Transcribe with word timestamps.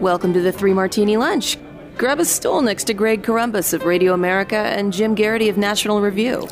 Welcome 0.00 0.32
to 0.34 0.40
the 0.40 0.52
Three 0.52 0.72
Martini 0.72 1.16
Lunch. 1.16 1.58
Grab 1.96 2.20
a 2.20 2.24
stool 2.24 2.62
next 2.62 2.84
to 2.84 2.94
Greg 2.94 3.24
Corombos 3.24 3.74
of 3.74 3.84
Radio 3.84 4.14
America 4.14 4.54
and 4.54 4.92
Jim 4.92 5.16
Geraghty 5.16 5.48
of 5.48 5.58
National 5.58 6.00
Review. 6.00 6.46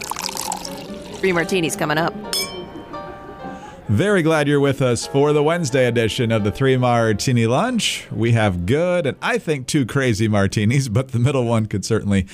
Three 1.21 1.31
martinis 1.31 1.77
coming 1.77 1.97
up. 1.97 2.13
Very 3.89 4.23
glad 4.23 4.49
you're 4.49 4.59
with 4.59 4.83
us 4.83 5.07
for 5.07 5.33
the 5.33 5.45
Wednesday 5.45 5.87
edition 5.87 6.33
of 6.33 6.43
the 6.43 6.51
Three 6.51 6.77
Martini 6.77 7.47
Lunch. 7.47 8.09
We 8.11 8.33
have 8.33 8.67
good 8.67 9.07
and 9.07 9.17
I 9.23 9.39
think 9.39 9.69
two 9.69 9.87
crazy 9.87 10.27
martinis, 10.27 10.89
but 10.89 11.13
the 11.13 11.21
middle 11.21 11.45
one 11.45 11.67
could 11.67 11.85
certainly 11.85 12.27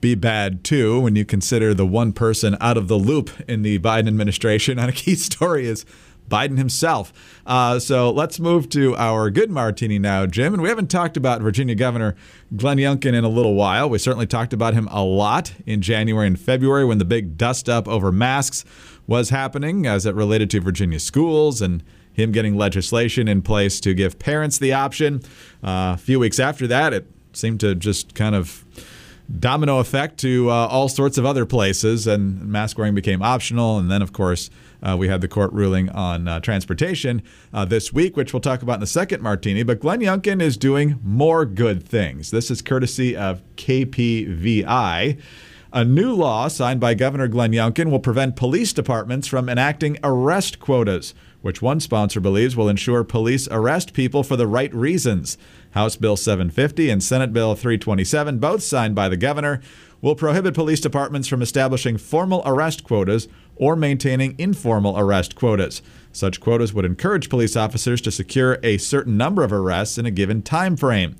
be 0.00 0.16
bad 0.16 0.64
too 0.64 0.98
when 0.98 1.14
you 1.14 1.24
consider 1.24 1.74
the 1.74 1.86
one 1.86 2.12
person 2.12 2.56
out 2.60 2.76
of 2.76 2.88
the 2.88 2.98
loop 2.98 3.30
in 3.48 3.62
the 3.62 3.78
Biden 3.78 4.08
administration 4.08 4.80
on 4.80 4.88
a 4.88 4.92
key 4.92 5.14
story 5.14 5.68
is 5.68 5.86
Biden 6.28 6.58
himself. 6.58 7.12
Uh, 7.46 7.78
so 7.78 8.10
let's 8.10 8.40
move 8.40 8.68
to 8.70 8.96
our 8.96 9.30
good 9.30 9.50
martini 9.50 9.98
now, 9.98 10.26
Jim. 10.26 10.52
And 10.52 10.62
we 10.62 10.68
haven't 10.68 10.90
talked 10.90 11.16
about 11.16 11.40
Virginia 11.40 11.74
Governor 11.74 12.16
Glenn 12.56 12.78
Youngkin 12.78 13.14
in 13.14 13.24
a 13.24 13.28
little 13.28 13.54
while. 13.54 13.88
We 13.88 13.98
certainly 13.98 14.26
talked 14.26 14.52
about 14.52 14.74
him 14.74 14.88
a 14.90 15.02
lot 15.02 15.54
in 15.66 15.82
January 15.82 16.26
and 16.26 16.38
February 16.38 16.84
when 16.84 16.98
the 16.98 17.04
big 17.04 17.36
dust 17.36 17.68
up 17.68 17.86
over 17.88 18.10
masks 18.10 18.64
was 19.06 19.30
happening 19.30 19.86
as 19.86 20.06
it 20.06 20.14
related 20.14 20.50
to 20.50 20.60
Virginia 20.60 20.98
schools 20.98 21.62
and 21.62 21.82
him 22.12 22.32
getting 22.32 22.56
legislation 22.56 23.28
in 23.28 23.42
place 23.42 23.78
to 23.80 23.94
give 23.94 24.18
parents 24.18 24.58
the 24.58 24.72
option. 24.72 25.20
Uh, 25.62 25.92
a 25.94 25.98
few 25.98 26.18
weeks 26.18 26.40
after 26.40 26.66
that, 26.66 26.92
it 26.92 27.06
seemed 27.32 27.60
to 27.60 27.74
just 27.74 28.14
kind 28.14 28.34
of 28.34 28.64
domino 29.40 29.78
effect 29.78 30.18
to 30.18 30.50
uh, 30.50 30.52
all 30.52 30.88
sorts 30.88 31.18
of 31.18 31.24
other 31.24 31.44
places, 31.44 32.06
and 32.06 32.40
mask 32.46 32.78
wearing 32.78 32.94
became 32.94 33.22
optional. 33.22 33.78
And 33.78 33.90
then, 33.90 34.02
of 34.02 34.12
course, 34.12 34.50
uh, 34.82 34.96
we 34.98 35.08
had 35.08 35.20
the 35.20 35.28
court 35.28 35.52
ruling 35.52 35.88
on 35.90 36.28
uh, 36.28 36.40
transportation 36.40 37.22
uh, 37.52 37.64
this 37.64 37.92
week, 37.92 38.16
which 38.16 38.32
we'll 38.32 38.40
talk 38.40 38.62
about 38.62 38.74
in 38.74 38.80
the 38.80 38.86
second 38.86 39.22
martini. 39.22 39.62
But 39.62 39.80
Glenn 39.80 40.00
Youngkin 40.00 40.40
is 40.40 40.56
doing 40.56 41.00
more 41.02 41.44
good 41.44 41.82
things. 41.86 42.30
This 42.30 42.50
is 42.50 42.62
courtesy 42.62 43.16
of 43.16 43.42
KPVI. 43.56 45.20
A 45.72 45.84
new 45.84 46.14
law 46.14 46.48
signed 46.48 46.80
by 46.80 46.94
Governor 46.94 47.28
Glenn 47.28 47.52
Youngkin 47.52 47.90
will 47.90 47.98
prevent 47.98 48.36
police 48.36 48.72
departments 48.72 49.26
from 49.26 49.48
enacting 49.48 49.98
arrest 50.02 50.60
quotas, 50.60 51.12
which 51.46 51.62
one 51.62 51.78
sponsor 51.78 52.18
believes 52.18 52.56
will 52.56 52.68
ensure 52.68 53.04
police 53.04 53.46
arrest 53.52 53.92
people 53.92 54.24
for 54.24 54.34
the 54.34 54.48
right 54.48 54.74
reasons. 54.74 55.38
House 55.70 55.94
Bill 55.94 56.16
750 56.16 56.90
and 56.90 57.00
Senate 57.00 57.32
Bill 57.32 57.54
327, 57.54 58.38
both 58.38 58.64
signed 58.64 58.96
by 58.96 59.08
the 59.08 59.16
governor, 59.16 59.60
will 60.02 60.16
prohibit 60.16 60.54
police 60.54 60.80
departments 60.80 61.28
from 61.28 61.40
establishing 61.40 61.98
formal 61.98 62.42
arrest 62.44 62.82
quotas 62.82 63.28
or 63.54 63.76
maintaining 63.76 64.34
informal 64.38 64.98
arrest 64.98 65.36
quotas. 65.36 65.82
Such 66.12 66.40
quotas 66.40 66.74
would 66.74 66.84
encourage 66.84 67.30
police 67.30 67.56
officers 67.56 68.00
to 68.00 68.10
secure 68.10 68.58
a 68.64 68.78
certain 68.78 69.16
number 69.16 69.44
of 69.44 69.52
arrests 69.52 69.98
in 69.98 70.04
a 70.04 70.10
given 70.10 70.42
time 70.42 70.76
frame. 70.76 71.14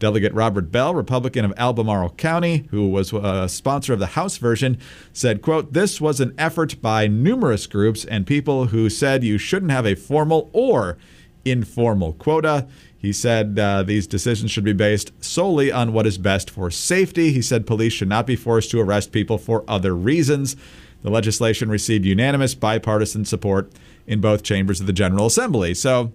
Delegate 0.00 0.34
Robert 0.34 0.72
Bell, 0.72 0.94
Republican 0.94 1.44
of 1.44 1.54
Albemarle 1.56 2.10
County, 2.10 2.66
who 2.70 2.88
was 2.88 3.12
a 3.12 3.48
sponsor 3.48 3.92
of 3.92 4.00
the 4.00 4.06
House 4.06 4.38
version, 4.38 4.78
said, 5.12 5.42
quote, 5.42 5.72
This 5.72 6.00
was 6.00 6.18
an 6.18 6.34
effort 6.36 6.82
by 6.82 7.06
numerous 7.06 7.68
groups 7.68 8.04
and 8.04 8.26
people 8.26 8.66
who 8.66 8.90
said 8.90 9.22
you 9.22 9.38
shouldn't 9.38 9.70
have 9.70 9.86
a 9.86 9.94
formal 9.94 10.50
or 10.52 10.98
informal 11.44 12.14
quota. 12.14 12.66
He 12.98 13.12
said 13.12 13.58
uh, 13.58 13.82
these 13.82 14.06
decisions 14.06 14.50
should 14.50 14.64
be 14.64 14.72
based 14.72 15.12
solely 15.22 15.70
on 15.70 15.92
what 15.92 16.06
is 16.06 16.18
best 16.18 16.50
for 16.50 16.70
safety. 16.70 17.32
He 17.32 17.42
said 17.42 17.66
police 17.66 17.92
should 17.92 18.08
not 18.08 18.26
be 18.26 18.36
forced 18.36 18.70
to 18.72 18.80
arrest 18.80 19.12
people 19.12 19.38
for 19.38 19.64
other 19.68 19.94
reasons. 19.94 20.56
The 21.02 21.10
legislation 21.10 21.70
received 21.70 22.04
unanimous 22.04 22.54
bipartisan 22.54 23.24
support 23.24 23.72
in 24.06 24.20
both 24.20 24.42
chambers 24.42 24.80
of 24.80 24.86
the 24.86 24.92
General 24.92 25.26
Assembly. 25.26 25.72
So, 25.72 26.12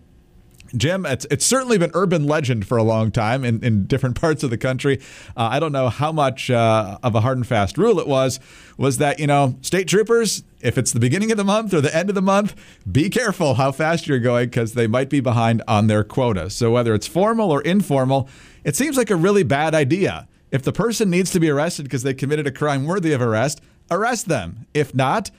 Jim, 0.76 1.06
it's, 1.06 1.26
it's 1.32 1.46
certainly 1.46 1.78
been 1.78 1.92
urban 1.94 2.26
legend 2.26 2.68
for 2.68 2.78
a 2.78 2.84
long 2.84 3.12
time 3.12 3.44
in, 3.44 3.64
in 3.64 3.86
different 3.86 4.20
parts 4.22 4.44
of 4.44 4.50
the 4.50 4.58
country. 4.58 5.00
Uh, 5.36 5.50
I 5.52 5.60
don't 5.60 5.72
know 5.72 5.90
how 5.90 6.12
much 6.12 6.50
uh, 6.50 6.98
of 7.04 7.16
a 7.16 7.22
hard 7.22 7.38
and 7.38 7.48
fast 7.48 7.78
rule 7.78 8.00
it 8.00 8.08
was, 8.08 8.40
was 8.78 8.98
that, 8.98 9.20
you 9.20 9.28
know, 9.28 9.58
state 9.62 9.88
troopers, 9.88 10.44
if 10.62 10.78
it's 10.78 10.92
the 10.92 11.00
beginning 11.00 11.32
of 11.32 11.38
the 11.38 11.44
month 11.44 11.74
or 11.74 11.82
the 11.82 11.96
end 11.96 12.10
of 12.10 12.16
the 12.16 12.22
month, 12.22 12.56
be 12.92 13.10
careful 13.10 13.56
how 13.56 13.72
fast 13.72 14.08
you're 14.08 14.20
going 14.20 14.50
because 14.50 14.74
they 14.74 14.88
might 14.88 15.10
be 15.10 15.20
behind 15.20 15.62
on 15.68 15.88
their 15.88 16.04
quota. 16.04 16.50
So 16.50 16.72
whether 16.72 16.94
it's 16.94 17.08
formal 17.08 17.52
or 17.52 17.62
informal, 17.62 18.28
it 18.64 18.76
seems 18.76 18.98
like 18.98 19.10
a 19.10 19.16
really 19.16 19.44
bad 19.44 19.76
idea. 19.76 20.28
If 20.52 20.64
the 20.64 20.72
person 20.72 21.10
needs 21.10 21.32
to 21.32 21.40
be 21.40 21.50
arrested 21.50 21.84
because 21.84 22.04
they 22.04 22.14
committed 22.14 22.48
a 22.48 22.52
crime 22.52 22.86
worthy 22.86 23.14
of 23.14 23.22
arrest, 23.22 23.62
arrest 23.92 24.28
them. 24.28 24.66
If 24.74 24.96
not, 24.96 25.32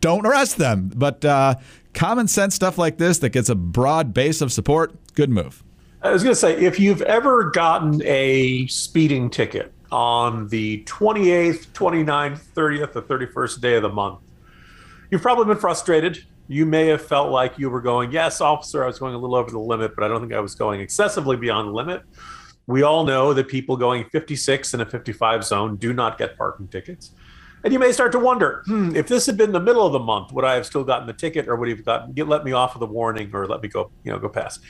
don't 0.00 0.26
arrest 0.26 0.56
them. 0.56 0.90
But 0.94 1.24
uh, 1.24 1.56
common 1.94 2.28
sense 2.28 2.54
stuff 2.54 2.78
like 2.78 2.98
this 2.98 3.18
that 3.18 3.30
gets 3.30 3.48
a 3.48 3.54
broad 3.54 4.14
base 4.14 4.40
of 4.40 4.52
support, 4.52 4.94
good 5.14 5.30
move. 5.30 5.62
I 6.02 6.10
was 6.10 6.22
going 6.22 6.32
to 6.32 6.40
say, 6.40 6.56
if 6.56 6.80
you've 6.80 7.02
ever 7.02 7.50
gotten 7.50 8.02
a 8.04 8.66
speeding 8.68 9.28
ticket 9.28 9.72
on 9.92 10.48
the 10.48 10.82
28th, 10.84 11.66
29th, 11.72 12.40
30th, 12.54 12.96
or 12.96 13.02
31st 13.02 13.60
day 13.60 13.74
of 13.74 13.82
the 13.82 13.90
month, 13.90 14.20
you've 15.10 15.20
probably 15.20 15.44
been 15.44 15.58
frustrated. 15.58 16.24
You 16.48 16.64
may 16.64 16.86
have 16.86 17.02
felt 17.02 17.30
like 17.30 17.58
you 17.58 17.68
were 17.68 17.82
going, 17.82 18.12
Yes, 18.12 18.40
officer, 18.40 18.82
I 18.82 18.86
was 18.86 18.98
going 18.98 19.14
a 19.14 19.18
little 19.18 19.36
over 19.36 19.50
the 19.50 19.58
limit, 19.58 19.94
but 19.94 20.04
I 20.04 20.08
don't 20.08 20.20
think 20.20 20.32
I 20.32 20.40
was 20.40 20.54
going 20.54 20.80
excessively 20.80 21.36
beyond 21.36 21.68
the 21.68 21.72
limit. 21.72 22.02
We 22.66 22.82
all 22.82 23.04
know 23.04 23.34
that 23.34 23.48
people 23.48 23.76
going 23.76 24.04
56 24.10 24.74
in 24.74 24.80
a 24.80 24.86
55 24.86 25.44
zone 25.44 25.76
do 25.76 25.92
not 25.92 26.18
get 26.18 26.36
parking 26.36 26.68
tickets. 26.68 27.12
And 27.62 27.72
you 27.72 27.78
may 27.78 27.92
start 27.92 28.12
to 28.12 28.18
wonder, 28.18 28.62
hmm, 28.66 28.96
if 28.96 29.06
this 29.06 29.26
had 29.26 29.36
been 29.36 29.52
the 29.52 29.60
middle 29.60 29.84
of 29.84 29.92
the 29.92 29.98
month, 29.98 30.32
would 30.32 30.44
I 30.44 30.54
have 30.54 30.64
still 30.64 30.84
gotten 30.84 31.06
the 31.06 31.12
ticket, 31.12 31.48
or 31.48 31.56
would 31.56 31.68
he 31.68 31.74
have 31.74 31.84
gotten 31.84 32.12
get, 32.12 32.26
let 32.26 32.44
me 32.44 32.52
off 32.52 32.74
of 32.74 32.80
the 32.80 32.86
warning, 32.86 33.30
or 33.34 33.46
let 33.46 33.62
me 33.62 33.68
go, 33.68 33.90
you 34.04 34.10
know, 34.10 34.18
go 34.18 34.28
past? 34.28 34.60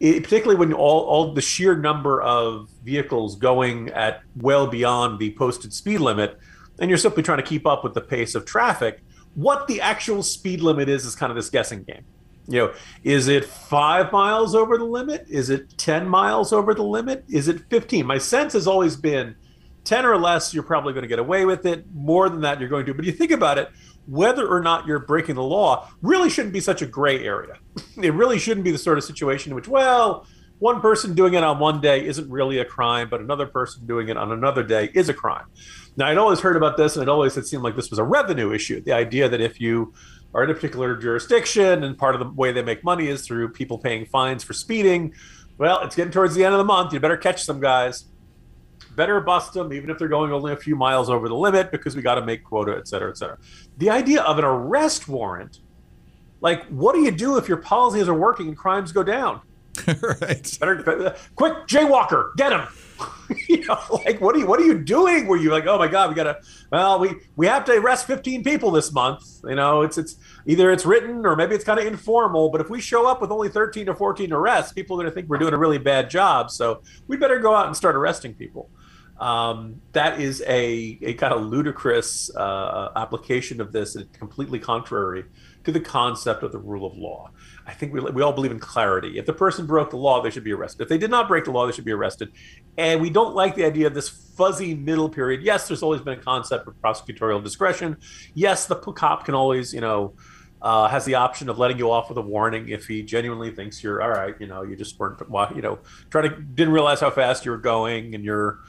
It, 0.00 0.24
particularly 0.24 0.58
when 0.58 0.72
all, 0.72 1.02
all 1.02 1.32
the 1.32 1.40
sheer 1.40 1.76
number 1.76 2.20
of 2.22 2.68
vehicles 2.82 3.36
going 3.36 3.90
at 3.90 4.22
well 4.36 4.66
beyond 4.66 5.20
the 5.20 5.34
posted 5.34 5.72
speed 5.72 5.98
limit, 6.00 6.38
and 6.80 6.90
you're 6.90 6.98
simply 6.98 7.22
trying 7.22 7.38
to 7.38 7.44
keep 7.44 7.66
up 7.66 7.84
with 7.84 7.94
the 7.94 8.00
pace 8.00 8.34
of 8.34 8.44
traffic. 8.44 9.02
What 9.34 9.68
the 9.68 9.80
actual 9.80 10.22
speed 10.24 10.60
limit 10.60 10.88
is 10.88 11.06
is 11.06 11.14
kind 11.14 11.30
of 11.30 11.36
this 11.36 11.50
guessing 11.50 11.84
game. 11.84 12.04
You 12.48 12.58
know, 12.58 12.74
is 13.04 13.28
it 13.28 13.44
five 13.44 14.10
miles 14.10 14.56
over 14.56 14.76
the 14.76 14.84
limit? 14.84 15.26
Is 15.28 15.48
it 15.48 15.78
ten 15.78 16.08
miles 16.08 16.52
over 16.52 16.74
the 16.74 16.82
limit? 16.82 17.24
Is 17.28 17.46
it 17.46 17.60
fifteen? 17.70 18.04
My 18.04 18.18
sense 18.18 18.52
has 18.54 18.66
always 18.66 18.96
been 18.96 19.36
10 19.84 20.06
or 20.06 20.16
less, 20.16 20.54
you're 20.54 20.62
probably 20.62 20.92
going 20.92 21.02
to 21.02 21.08
get 21.08 21.18
away 21.18 21.44
with 21.44 21.66
it. 21.66 21.84
More 21.92 22.28
than 22.28 22.40
that, 22.42 22.60
you're 22.60 22.68
going 22.68 22.86
to. 22.86 22.94
But 22.94 23.04
you 23.04 23.12
think 23.12 23.30
about 23.30 23.58
it, 23.58 23.70
whether 24.06 24.46
or 24.46 24.60
not 24.60 24.86
you're 24.86 25.00
breaking 25.00 25.34
the 25.34 25.42
law 25.42 25.88
really 26.02 26.30
shouldn't 26.30 26.52
be 26.52 26.60
such 26.60 26.82
a 26.82 26.86
gray 26.86 27.24
area. 27.24 27.58
it 28.02 28.14
really 28.14 28.38
shouldn't 28.38 28.64
be 28.64 28.70
the 28.70 28.78
sort 28.78 28.98
of 28.98 29.04
situation 29.04 29.52
in 29.52 29.56
which, 29.56 29.68
well, 29.68 30.26
one 30.58 30.80
person 30.80 31.14
doing 31.14 31.34
it 31.34 31.42
on 31.42 31.58
one 31.58 31.80
day 31.80 32.06
isn't 32.06 32.30
really 32.30 32.58
a 32.58 32.64
crime, 32.64 33.08
but 33.08 33.20
another 33.20 33.46
person 33.46 33.84
doing 33.84 34.08
it 34.08 34.16
on 34.16 34.30
another 34.30 34.62
day 34.62 34.90
is 34.94 35.08
a 35.08 35.14
crime. 35.14 35.46
Now, 35.96 36.06
I'd 36.06 36.18
always 36.18 36.38
heard 36.38 36.56
about 36.56 36.76
this, 36.76 36.94
and 36.94 37.02
it 37.02 37.08
always 37.08 37.34
had 37.34 37.46
seemed 37.46 37.64
like 37.64 37.74
this 37.74 37.90
was 37.90 37.98
a 37.98 38.04
revenue 38.04 38.52
issue. 38.52 38.80
The 38.80 38.92
idea 38.92 39.28
that 39.28 39.40
if 39.40 39.60
you 39.60 39.92
are 40.34 40.44
in 40.44 40.50
a 40.50 40.54
particular 40.54 40.94
jurisdiction 40.96 41.82
and 41.82 41.98
part 41.98 42.14
of 42.14 42.20
the 42.20 42.30
way 42.30 42.52
they 42.52 42.62
make 42.62 42.84
money 42.84 43.08
is 43.08 43.26
through 43.26 43.50
people 43.50 43.76
paying 43.76 44.06
fines 44.06 44.44
for 44.44 44.52
speeding, 44.52 45.14
well, 45.58 45.80
it's 45.80 45.96
getting 45.96 46.12
towards 46.12 46.34
the 46.34 46.44
end 46.44 46.54
of 46.54 46.58
the 46.58 46.64
month. 46.64 46.92
You 46.92 47.00
better 47.00 47.16
catch 47.16 47.42
some 47.42 47.60
guys 47.60 48.04
better 48.96 49.20
bust 49.20 49.54
them, 49.54 49.72
even 49.72 49.90
if 49.90 49.98
they're 49.98 50.08
going 50.08 50.32
only 50.32 50.52
a 50.52 50.56
few 50.56 50.76
miles 50.76 51.08
over 51.08 51.28
the 51.28 51.34
limit, 51.34 51.70
because 51.70 51.96
we 51.96 52.02
got 52.02 52.16
to 52.16 52.24
make 52.24 52.44
quota, 52.44 52.76
et 52.76 52.88
cetera, 52.88 53.10
et 53.10 53.16
cetera. 53.16 53.38
The 53.78 53.90
idea 53.90 54.22
of 54.22 54.38
an 54.38 54.44
arrest 54.44 55.08
warrant, 55.08 55.60
like, 56.40 56.66
what 56.68 56.94
do 56.94 57.00
you 57.00 57.10
do 57.10 57.36
if 57.36 57.48
your 57.48 57.58
policies 57.58 58.08
are 58.08 58.14
working 58.14 58.48
and 58.48 58.56
crimes 58.56 58.92
go 58.92 59.02
down? 59.02 59.40
right. 59.86 60.58
Better, 60.60 60.82
better, 60.82 61.16
quick, 61.34 61.54
jaywalker, 61.66 62.34
get 62.36 62.52
him. 62.52 62.66
you 63.48 63.64
know, 63.66 63.78
like 64.04 64.20
what 64.20 64.36
are 64.36 64.38
you 64.38 64.46
what 64.46 64.60
are 64.60 64.64
you 64.64 64.78
doing? 64.78 65.26
Were 65.26 65.36
you 65.36 65.50
like, 65.50 65.66
oh 65.66 65.78
my 65.78 65.88
god, 65.88 66.10
we 66.10 66.14
gotta 66.14 66.38
well, 66.70 66.98
we 66.98 67.14
we 67.36 67.46
have 67.46 67.64
to 67.66 67.72
arrest 67.72 68.06
15 68.06 68.44
people 68.44 68.70
this 68.70 68.92
month. 68.92 69.24
You 69.44 69.54
know, 69.54 69.82
it's 69.82 69.98
it's 69.98 70.16
either 70.46 70.70
it's 70.70 70.84
written 70.84 71.24
or 71.24 71.36
maybe 71.36 71.54
it's 71.54 71.64
kind 71.64 71.80
of 71.80 71.86
informal, 71.86 72.50
but 72.50 72.60
if 72.60 72.70
we 72.70 72.80
show 72.80 73.08
up 73.08 73.20
with 73.20 73.30
only 73.30 73.48
13 73.48 73.88
or 73.88 73.94
14 73.94 74.32
arrests, 74.32 74.72
people 74.72 75.00
are 75.00 75.04
gonna 75.04 75.14
think 75.14 75.28
we're 75.28 75.38
doing 75.38 75.54
a 75.54 75.58
really 75.58 75.78
bad 75.78 76.10
job. 76.10 76.50
So 76.50 76.82
we 77.06 77.16
better 77.16 77.38
go 77.38 77.54
out 77.54 77.66
and 77.66 77.76
start 77.76 77.96
arresting 77.96 78.34
people. 78.34 78.70
Um, 79.18 79.80
that 79.92 80.20
is 80.20 80.42
a, 80.48 80.98
a 81.02 81.14
kind 81.14 81.32
of 81.32 81.42
ludicrous 81.42 82.34
uh, 82.34 82.90
application 82.96 83.60
of 83.60 83.70
this 83.70 83.94
and 83.94 84.12
completely 84.12 84.58
contrary 84.58 85.24
to 85.64 85.70
the 85.70 85.80
concept 85.80 86.42
of 86.42 86.50
the 86.50 86.58
rule 86.58 86.84
of 86.84 86.96
law. 86.96 87.30
I 87.64 87.72
think 87.72 87.92
we, 87.92 88.00
we 88.00 88.22
all 88.22 88.32
believe 88.32 88.50
in 88.50 88.58
clarity. 88.58 89.18
If 89.18 89.26
the 89.26 89.32
person 89.32 89.66
broke 89.66 89.90
the 89.90 89.96
law, 89.96 90.20
they 90.22 90.30
should 90.30 90.42
be 90.42 90.52
arrested. 90.52 90.82
If 90.82 90.88
they 90.88 90.98
did 90.98 91.10
not 91.10 91.28
break 91.28 91.44
the 91.44 91.52
law, 91.52 91.66
they 91.66 91.72
should 91.72 91.84
be 91.84 91.92
arrested. 91.92 92.32
And 92.76 93.00
we 93.00 93.10
don't 93.10 93.34
like 93.34 93.54
the 93.54 93.64
idea 93.64 93.86
of 93.86 93.94
this 93.94 94.08
fuzzy 94.08 94.74
middle 94.74 95.08
period. 95.08 95.42
Yes, 95.42 95.68
there's 95.68 95.82
always 95.82 96.00
been 96.00 96.18
a 96.18 96.22
concept 96.22 96.66
of 96.66 96.74
prosecutorial 96.80 97.44
discretion. 97.44 97.98
Yes, 98.34 98.66
the 98.66 98.74
cop 98.74 99.24
can 99.24 99.34
always, 99.34 99.72
you 99.72 99.80
know, 99.80 100.14
uh, 100.62 100.88
has 100.88 101.04
the 101.04 101.14
option 101.14 101.48
of 101.48 101.58
letting 101.58 101.78
you 101.78 101.90
off 101.90 102.08
with 102.08 102.18
a 102.18 102.22
warning 102.22 102.68
if 102.68 102.86
he 102.86 103.02
genuinely 103.02 103.50
thinks 103.50 103.82
you're 103.82 104.00
all 104.02 104.10
right. 104.10 104.34
You 104.40 104.46
know, 104.46 104.62
you 104.62 104.74
just 104.76 104.98
weren't, 104.98 105.20
you 105.54 105.62
know, 105.62 105.78
trying 106.10 106.30
to 106.30 106.40
didn't 106.40 106.72
realize 106.72 107.00
how 107.00 107.10
fast 107.10 107.44
you 107.44 107.50
were 107.50 107.58
going, 107.58 108.14
and 108.14 108.24
you're 108.24 108.60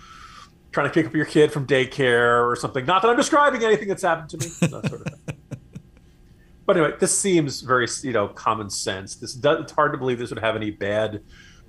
trying 0.73 0.87
to 0.87 0.93
pick 0.93 1.05
up 1.05 1.13
your 1.13 1.25
kid 1.25 1.51
from 1.51 1.65
daycare 1.65 2.45
or 2.45 2.55
something. 2.55 2.85
Not 2.85 3.01
that 3.03 3.09
I'm 3.09 3.15
describing 3.17 3.63
anything 3.63 3.87
that's 3.87 4.01
happened 4.01 4.29
to 4.31 4.37
me. 4.37 4.47
That 4.59 4.89
sort 4.89 5.01
of 5.01 5.13
but 6.65 6.77
anyway, 6.77 6.97
this 6.99 7.17
seems 7.17 7.61
very 7.61 7.87
you 8.01 8.11
know 8.11 8.27
common 8.27 8.69
sense. 8.69 9.15
This 9.15 9.33
does, 9.33 9.61
it's 9.61 9.71
hard 9.71 9.93
to 9.93 9.97
believe 9.97 10.19
this 10.19 10.31
would 10.31 10.39
have 10.39 10.55
any 10.55 10.71
bad 10.71 11.21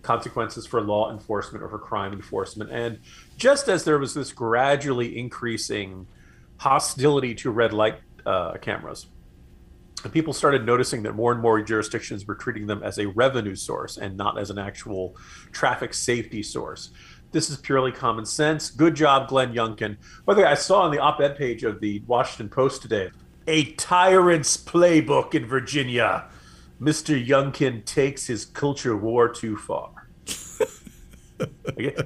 consequences 0.02 0.66
for 0.66 0.80
law 0.80 1.12
enforcement 1.12 1.62
or 1.62 1.68
for 1.68 1.78
crime 1.78 2.12
enforcement. 2.12 2.70
And 2.70 2.98
just 3.36 3.68
as 3.68 3.84
there 3.84 3.98
was 3.98 4.14
this 4.14 4.32
gradually 4.32 5.18
increasing 5.18 6.06
hostility 6.58 7.34
to 7.36 7.50
red 7.50 7.72
light 7.72 8.00
uh, 8.26 8.54
cameras, 8.54 9.06
and 10.04 10.12
people 10.12 10.34
started 10.34 10.66
noticing 10.66 11.02
that 11.04 11.14
more 11.14 11.32
and 11.32 11.40
more 11.40 11.60
jurisdictions 11.62 12.26
were 12.26 12.34
treating 12.34 12.66
them 12.66 12.82
as 12.82 12.98
a 12.98 13.06
revenue 13.08 13.54
source 13.54 13.96
and 13.96 14.16
not 14.16 14.38
as 14.38 14.50
an 14.50 14.58
actual 14.58 15.16
traffic 15.50 15.94
safety 15.94 16.42
source. 16.42 16.90
This 17.34 17.50
is 17.50 17.56
purely 17.56 17.90
common 17.90 18.24
sense. 18.24 18.70
Good 18.70 18.94
job, 18.94 19.26
Glenn 19.26 19.52
Youngkin. 19.52 19.96
By 20.24 20.34
the 20.34 20.42
way, 20.42 20.46
I 20.46 20.54
saw 20.54 20.82
on 20.82 20.92
the 20.92 21.00
op 21.00 21.20
ed 21.20 21.36
page 21.36 21.64
of 21.64 21.80
the 21.80 22.00
Washington 22.06 22.48
Post 22.48 22.80
today 22.80 23.10
a 23.48 23.72
tyrant's 23.72 24.56
playbook 24.56 25.34
in 25.34 25.44
Virginia. 25.44 26.26
Mr. 26.80 27.26
Youngkin 27.26 27.84
takes 27.84 28.28
his 28.28 28.44
culture 28.44 28.96
war 28.96 29.28
too 29.28 29.56
far. 29.56 30.08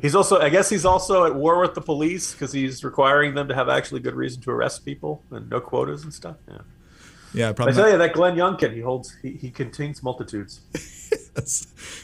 he's 0.00 0.14
also, 0.14 0.40
I 0.40 0.48
guess, 0.48 0.70
he's 0.70 0.86
also 0.86 1.26
at 1.26 1.34
war 1.34 1.60
with 1.60 1.74
the 1.74 1.82
police 1.82 2.32
because 2.32 2.50
he's 2.50 2.82
requiring 2.82 3.34
them 3.34 3.48
to 3.48 3.54
have 3.54 3.68
actually 3.68 4.00
good 4.00 4.14
reason 4.14 4.40
to 4.42 4.50
arrest 4.50 4.82
people 4.82 5.22
and 5.30 5.50
no 5.50 5.60
quotas 5.60 6.04
and 6.04 6.14
stuff. 6.14 6.36
Yeah. 6.48 6.60
Yeah, 7.34 7.52
probably. 7.52 7.74
I 7.74 7.76
tell 7.76 7.90
you 7.90 7.98
that 7.98 8.12
Glenn 8.12 8.36
Youngkin, 8.36 8.74
he 8.74 8.80
holds, 8.80 9.16
he, 9.22 9.32
he 9.32 9.50
contains 9.50 10.02
multitudes. 10.02 10.60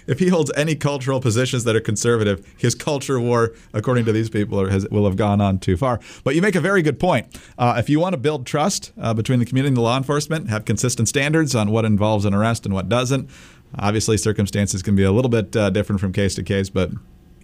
if 0.06 0.19
he 0.19 0.29
holds 0.29 0.53
any 0.56 0.75
cultural 0.75 1.21
positions 1.21 1.65
that 1.65 1.75
are 1.75 1.81
conservative, 1.81 2.47
his 2.56 2.75
culture 2.75 3.19
war, 3.19 3.55
according 3.73 4.05
to 4.05 4.12
these 4.12 4.31
people, 4.31 4.69
has, 4.69 4.88
will 4.91 5.05
have 5.05 5.17
gone 5.17 5.41
on 5.41 5.59
too 5.59 5.76
far. 5.76 6.00
But 6.23 6.35
you 6.35 6.43
make 6.43 6.55
a 6.55 6.61
very 6.61 6.82
good 6.82 6.99
point. 6.99 7.26
Uh, 7.59 7.75
if 7.79 7.88
you 7.88 8.00
want 8.00 8.12
to 8.12 8.19
build 8.19 8.47
trust 8.47 8.93
uh, 9.00 9.15
between 9.15 9.38
the 9.38 9.47
community 9.47 9.69
and 9.69 9.76
the 9.76 9.82
law 9.82 9.97
enforcement, 9.97 10.50
have 10.50 10.65
consistent 10.65 11.09
standards 11.09 11.55
on 11.55 11.71
what 11.71 11.85
involves 11.85 12.25
an 12.25 12.35
arrest 12.35 12.65
and 12.65 12.75
what 12.75 12.88
doesn't. 12.88 13.29
Obviously, 13.79 14.17
circumstances 14.17 14.82
can 14.82 14.94
be 14.94 15.03
a 15.03 15.11
little 15.11 15.29
bit 15.29 15.56
uh, 15.56 15.71
different 15.71 16.00
from 16.00 16.12
case 16.12 16.35
to 16.37 16.43
case, 16.43 16.71
but 16.71 16.91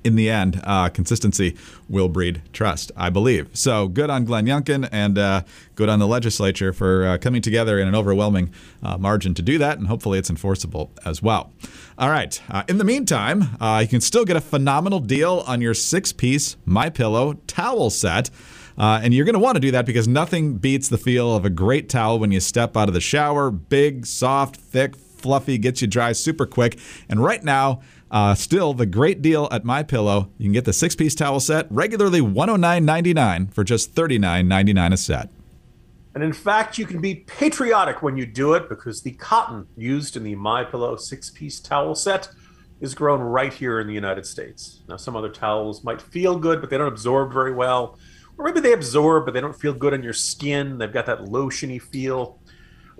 in 0.05 0.17
the 0.17 0.31
end, 0.31 0.61
uh, 0.65 0.89
consistency 0.89 1.57
will 1.89 2.09
breed 2.09 2.43
trust, 2.53 2.93
I 2.97 3.11
believe. 3.11 3.51
So 3.53 3.89
good 3.89 4.11
on 4.11 4.25
Glenn 4.25 4.47
Youngkin 4.47 4.89
and 4.91 5.19
uh, 5.19 5.43
good 5.75 5.89
on 5.89 5.99
the 5.99 6.07
legislature 6.07 6.73
for 6.73 7.07
uh, 7.07 7.19
coming 7.19 7.43
together 7.43 7.79
in 7.79 7.89
an 7.89 7.95
overwhelming 7.95 8.53
uh, 8.83 8.97
margin 8.99 9.35
to 9.35 9.43
do 9.43 9.59
that, 9.59 9.79
and 9.79 9.89
hopefully 9.89 10.19
it's 10.19 10.31
enforceable 10.31 10.91
as 11.05 11.23
well. 11.23 11.53
All 11.99 12.11
right. 12.11 12.41
Uh, 12.49 12.63
in 12.69 12.79
the 12.79 12.85
meantime, 12.85 13.57
uh, 13.61 13.81
you 13.83 13.89
can 13.89 14.01
still 14.01 14.25
get 14.25 14.37
a 14.37 14.41
phenomenal 14.41 15.01
deal 15.01 15.45
on 15.47 15.61
your 15.61 15.75
six-piece 15.75 16.57
My 16.65 16.89
Pillow 16.89 17.35
towel 17.47 17.91
set. 17.91 18.31
and 18.79 19.13
you're 19.13 19.27
going 19.27 19.35
to 19.35 19.41
want 19.41 19.57
to 19.57 19.61
do 19.61 19.71
that 19.73 19.85
because 19.85 20.09
nothing 20.09 20.57
beats 20.57 20.89
the 20.89 20.99
feel 20.99 21.37
of 21.37 21.45
a 21.45 21.51
great 21.51 21.89
towel 21.89 22.19
when 22.19 22.33
you 22.33 22.41
step 22.41 22.77
out 22.77 22.89
of 22.89 22.95
the 22.95 23.01
shower. 23.01 23.51
Big, 23.51 24.07
soft, 24.07 24.57
thick, 24.57 24.97
fluffy, 24.97 25.59
gets 25.59 25.83
you 25.83 25.89
dry 25.89 26.13
super 26.13 26.47
quick. 26.47 26.79
And 27.09 27.23
right 27.23 27.45
now, 27.45 27.83
uh, 28.11 28.35
still, 28.35 28.75
the 28.75 28.87
great 28.87 29.23
deal 29.23 29.49
at 29.53 29.65
My 29.65 29.83
Pillow. 29.83 30.31
You 30.37 30.47
can 30.47 30.53
get 30.53 30.65
the 30.65 30.73
six-piece 30.73 31.15
towel 31.15 31.41
set 31.41 31.67
regularly 31.71 32.21
$109.99 32.21 33.53
for 33.55 33.63
just 33.63 33.95
$39.99 33.95 34.93
a 34.93 34.97
set. 34.97 35.31
And 36.15 36.25
in 36.25 36.33
fact, 36.33 36.77
you 36.77 36.87
can 36.87 37.01
be 37.01 37.15
patriotic 37.15 38.03
when 38.03 38.17
you 38.17 38.27
do 38.27 38.55
it 38.55 38.69
because 38.69 39.03
the 39.03 39.13
cotton 39.13 39.69
used 39.77 40.17
in 40.17 40.25
the 40.25 40.35
My 40.35 40.65
Pillow 40.65 40.97
six-piece 40.97 41.61
towel 41.61 41.95
set 41.95 42.29
is 42.81 42.95
grown 42.95 43.21
right 43.21 43.53
here 43.53 43.79
in 43.79 43.87
the 43.87 43.95
United 43.95 44.27
States. 44.27 44.81
Now, 44.89 44.97
some 44.97 45.15
other 45.15 45.29
towels 45.29 45.85
might 45.85 46.03
feel 46.03 46.37
good, 46.37 46.61
but 46.61 46.71
they 46.71 46.79
don't 46.79 46.89
absorb 46.89 47.33
very 47.33 47.53
well. 47.53 47.97
Or 48.37 48.45
maybe 48.45 48.61
they 48.61 48.73
absorb, 48.73 49.27
but 49.27 49.35
they 49.35 49.41
don't 49.41 49.55
feel 49.55 49.75
good 49.75 49.95
on 49.95 50.03
your 50.03 50.15
skin. 50.15 50.79
They've 50.79 50.93
got 50.93 51.07
that 51.07 51.21
lotiony 51.21 51.81
feel. 51.81 52.40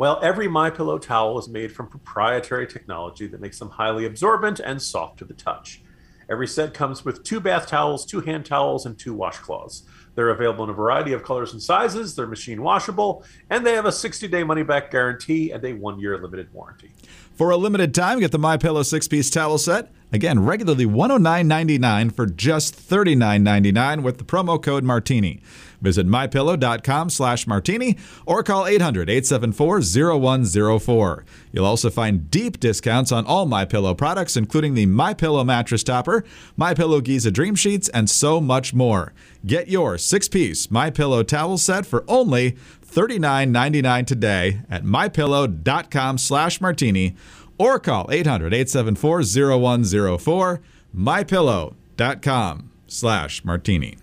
Well, 0.01 0.19
every 0.23 0.49
My 0.49 0.71
Pillow 0.71 0.97
towel 0.97 1.39
is 1.39 1.47
made 1.47 1.73
from 1.73 1.87
proprietary 1.87 2.67
technology 2.67 3.27
that 3.27 3.39
makes 3.39 3.59
them 3.59 3.69
highly 3.69 4.07
absorbent 4.07 4.59
and 4.59 4.81
soft 4.81 5.19
to 5.19 5.27
the 5.27 5.35
touch. 5.35 5.83
Every 6.31 6.47
set 6.47 6.73
comes 6.73 7.05
with 7.05 7.23
two 7.23 7.39
bath 7.39 7.67
towels, 7.67 8.07
two 8.07 8.23
hand 8.23 8.47
towels, 8.47 8.87
and 8.87 8.99
two 8.99 9.15
washcloths. 9.15 9.83
They're 10.15 10.31
available 10.31 10.65
in 10.65 10.71
a 10.71 10.73
variety 10.73 11.13
of 11.13 11.23
colors 11.23 11.53
and 11.53 11.63
sizes. 11.63 12.17
They're 12.17 12.27
machine 12.27 12.63
washable, 12.63 13.25
and 13.51 13.67
they 13.67 13.75
have 13.75 13.85
a 13.85 13.91
60-day 13.91 14.43
money-back 14.43 14.91
guarantee 14.91 15.51
and 15.51 15.63
a 15.63 15.75
one-year 15.75 16.17
limited 16.17 16.51
warranty. 16.55 16.93
For 17.35 17.51
a 17.51 17.59
limited 17.59 17.95
time, 17.95 18.21
get 18.21 18.33
the 18.33 18.39
My 18.39 18.57
Pillow 18.57 18.83
six-piece 18.83 19.29
towel 19.29 19.59
set. 19.59 19.93
Again, 20.13 20.45
regularly 20.45 20.87
$109.99 20.87 22.13
for 22.13 22.27
just 22.27 22.77
$39.99 22.77 24.03
with 24.03 24.19
the 24.19 24.25
promo 24.25 24.63
code 24.63 24.85
Martini. 24.85 25.41
Visit 25.81 26.07
mypillow.com 26.07 27.09
slash 27.11 27.47
martini 27.47 27.97
or 28.27 28.43
call 28.43 28.65
800-874-0104. 28.65 31.23
You'll 31.53 31.65
also 31.65 31.91
find 31.91 32.29
deep 32.31 32.61
discounts 32.61 33.11
on 33.13 33.25
all 33.25 33.47
MyPillow 33.47 33.97
products, 33.97 34.37
including 34.37 34.75
the 34.75 34.85
MyPillow 34.87 35.47
mattress 35.47 35.83
topper, 35.83 36.23
MyPillow 36.59 37.03
Giza 37.03 37.31
Dream 37.31 37.55
Sheets, 37.55 37.89
and 37.89 38.11
so 38.11 38.39
much 38.41 38.75
more. 38.75 39.13
Get 39.47 39.69
your 39.69 39.97
six-piece 39.97 40.67
MyPillow 40.67 41.27
towel 41.27 41.57
set 41.57 41.87
for 41.87 42.05
only 42.07 42.59
$39.99 42.87 44.07
today 44.07 44.61
at 44.69 44.85
mypillow.com 44.85 46.19
slash 46.19 46.61
martini 46.61 47.17
or 47.61 47.79
call 47.79 48.07
800-874-0104, 48.07 50.61
mypillow.com 50.97 52.71
slash 52.87 53.45
martini. 53.45 53.99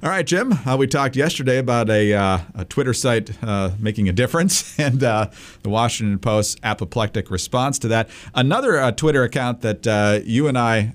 All 0.00 0.10
right, 0.10 0.24
Jim. 0.24 0.52
Uh, 0.52 0.76
we 0.78 0.86
talked 0.86 1.16
yesterday 1.16 1.58
about 1.58 1.90
a, 1.90 2.12
uh, 2.12 2.38
a 2.54 2.64
Twitter 2.66 2.94
site 2.94 3.32
uh, 3.42 3.72
making 3.80 4.08
a 4.08 4.12
difference 4.12 4.78
and 4.80 5.02
uh, 5.02 5.28
the 5.62 5.70
Washington 5.70 6.20
Post's 6.20 6.56
apoplectic 6.62 7.32
response 7.32 7.80
to 7.80 7.88
that. 7.88 8.08
Another 8.34 8.78
uh, 8.78 8.92
Twitter 8.92 9.24
account 9.24 9.62
that 9.62 9.84
uh, 9.86 10.20
you 10.22 10.46
and 10.46 10.56
I 10.58 10.92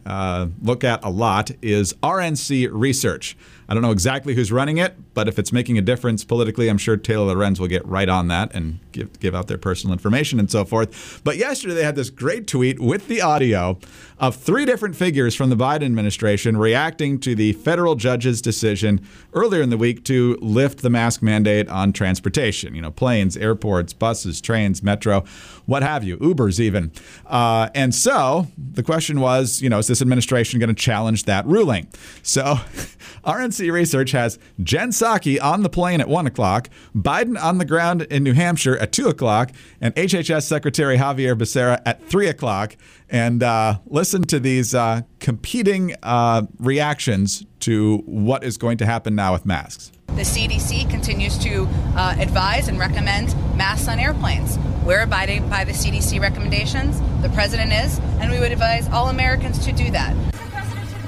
look 0.62 0.86
at 0.86 1.04
a 1.04 1.10
lot 1.10 1.52
is 1.64 1.94
RNC 2.04 2.70
Research. 2.72 3.36
I 3.68 3.74
don't 3.74 3.84
know 3.84 3.92
exactly 3.92 4.36
who's 4.36 4.52
running 4.52 4.78
it, 4.78 4.96
but 5.14 5.28
if 5.28 5.40
it's 5.40 5.52
making 5.52 5.78
a 5.78 5.82
difference 5.82 6.24
politically, 6.24 6.70
I'm 6.70 6.78
sure 6.78 6.98
Taylor 6.98 7.34
Lorenz 7.34 7.60
will 7.60 7.68
get 7.68 7.86
right 7.86 8.10
on 8.10 8.28
that 8.28 8.54
and 8.54 8.80
give, 8.92 9.20
give 9.20 9.36
out 9.36 9.48
their 9.48 9.58
personal 9.58 9.94
information 9.94 10.40
and 10.40 10.50
so 10.50 10.66
forth. 10.66 11.22
But 11.24 11.38
yesterday 11.38 11.76
they 11.76 11.84
had 11.84 11.96
this 11.96 12.10
great 12.10 12.48
tweet 12.48 12.80
with 12.80 13.08
the 13.08 13.22
audio 13.22 13.78
of 14.20 14.36
three 14.36 14.66
different 14.66 14.96
figures 14.96 15.36
from 15.36 15.50
the 15.50 15.56
Biden 15.56 15.84
administration 15.84 16.56
reacting 16.58 17.20
to 17.20 17.36
the 17.36 17.54
federal 17.54 17.96
judge's 17.96 18.42
decision 18.42 19.06
earlier 19.34 19.62
in 19.62 19.70
the 19.70 19.78
week 19.78 20.04
to 20.06 20.38
lift 20.42 20.82
the 20.82 20.90
mask 20.90 21.22
mandate 21.22 21.68
on 21.70 21.92
transportation, 21.92 22.76
you 22.76 22.82
know, 22.82 22.92
planes, 22.92 23.36
airports, 23.36 23.92
buses, 23.92 24.40
trains, 24.40 24.82
metro, 24.84 25.24
what 25.66 25.84
have 25.84 26.04
you, 26.04 26.18
Ubers 26.18 26.60
even. 26.60 26.92
Uh, 27.26 27.70
and 27.74 27.94
so 27.96 28.48
the 28.58 28.84
question 28.84 29.20
was, 29.20 29.62
you 29.62 29.70
know, 29.70 29.80
is 29.80 29.88
this 29.88 30.02
administration 30.02 30.60
going 30.60 30.74
to 30.74 30.82
challenge 30.82 31.24
that 31.24 31.46
ruling? 31.46 31.88
So 32.22 32.44
RNC 33.26 33.53
Research 33.60 34.12
has 34.12 34.40
Jen 34.62 34.90
Psaki 34.90 35.42
on 35.42 35.64
the 35.64 35.70
plane 35.70 36.02
at 36.02 36.08
1 36.08 36.28
o'clock, 36.28 36.70
Biden 36.96 37.42
on 37.42 37.58
the 37.58 37.66
ground 37.66 38.04
in 38.04 38.24
New 38.24 38.34
Hampshire 38.34 38.78
at 38.78 38.92
2 38.92 39.08
o'clock, 39.08 39.52
and 39.80 39.94
HHS 39.96 40.44
Secretary 40.44 40.98
Xavier 40.98 41.36
Becerra 41.36 41.82
at 41.86 42.04
3 42.08 42.28
o'clock. 42.28 42.76
And 43.10 43.44
uh, 43.44 43.80
listen 43.86 44.24
to 44.24 44.40
these 44.40 44.74
uh, 44.74 45.02
competing 45.20 45.96
uh, 46.02 46.44
reactions 46.60 47.46
to 47.60 47.98
what 48.06 48.44
is 48.44 48.58
going 48.58 48.78
to 48.78 48.86
happen 48.86 49.16
now 49.16 49.34
with 49.34 49.46
masks. 49.46 49.92
The 50.08 50.22
CDC 50.22 50.90
continues 50.90 51.38
to 51.40 51.68
uh, 51.96 52.16
advise 52.20 52.68
and 52.68 52.78
recommend 52.78 53.36
masks 53.56 53.88
on 53.88 54.00
airplanes. 54.00 54.58
We're 54.86 55.02
abiding 55.02 55.50
by 55.50 55.64
the 55.64 55.72
CDC 55.72 56.20
recommendations. 56.20 57.00
The 57.22 57.30
president 57.30 57.72
is, 57.72 58.00
and 58.20 58.32
we 58.32 58.40
would 58.40 58.52
advise 58.52 58.88
all 58.90 59.10
Americans 59.10 59.64
to 59.66 59.72
do 59.72 59.90
that. 59.92 60.33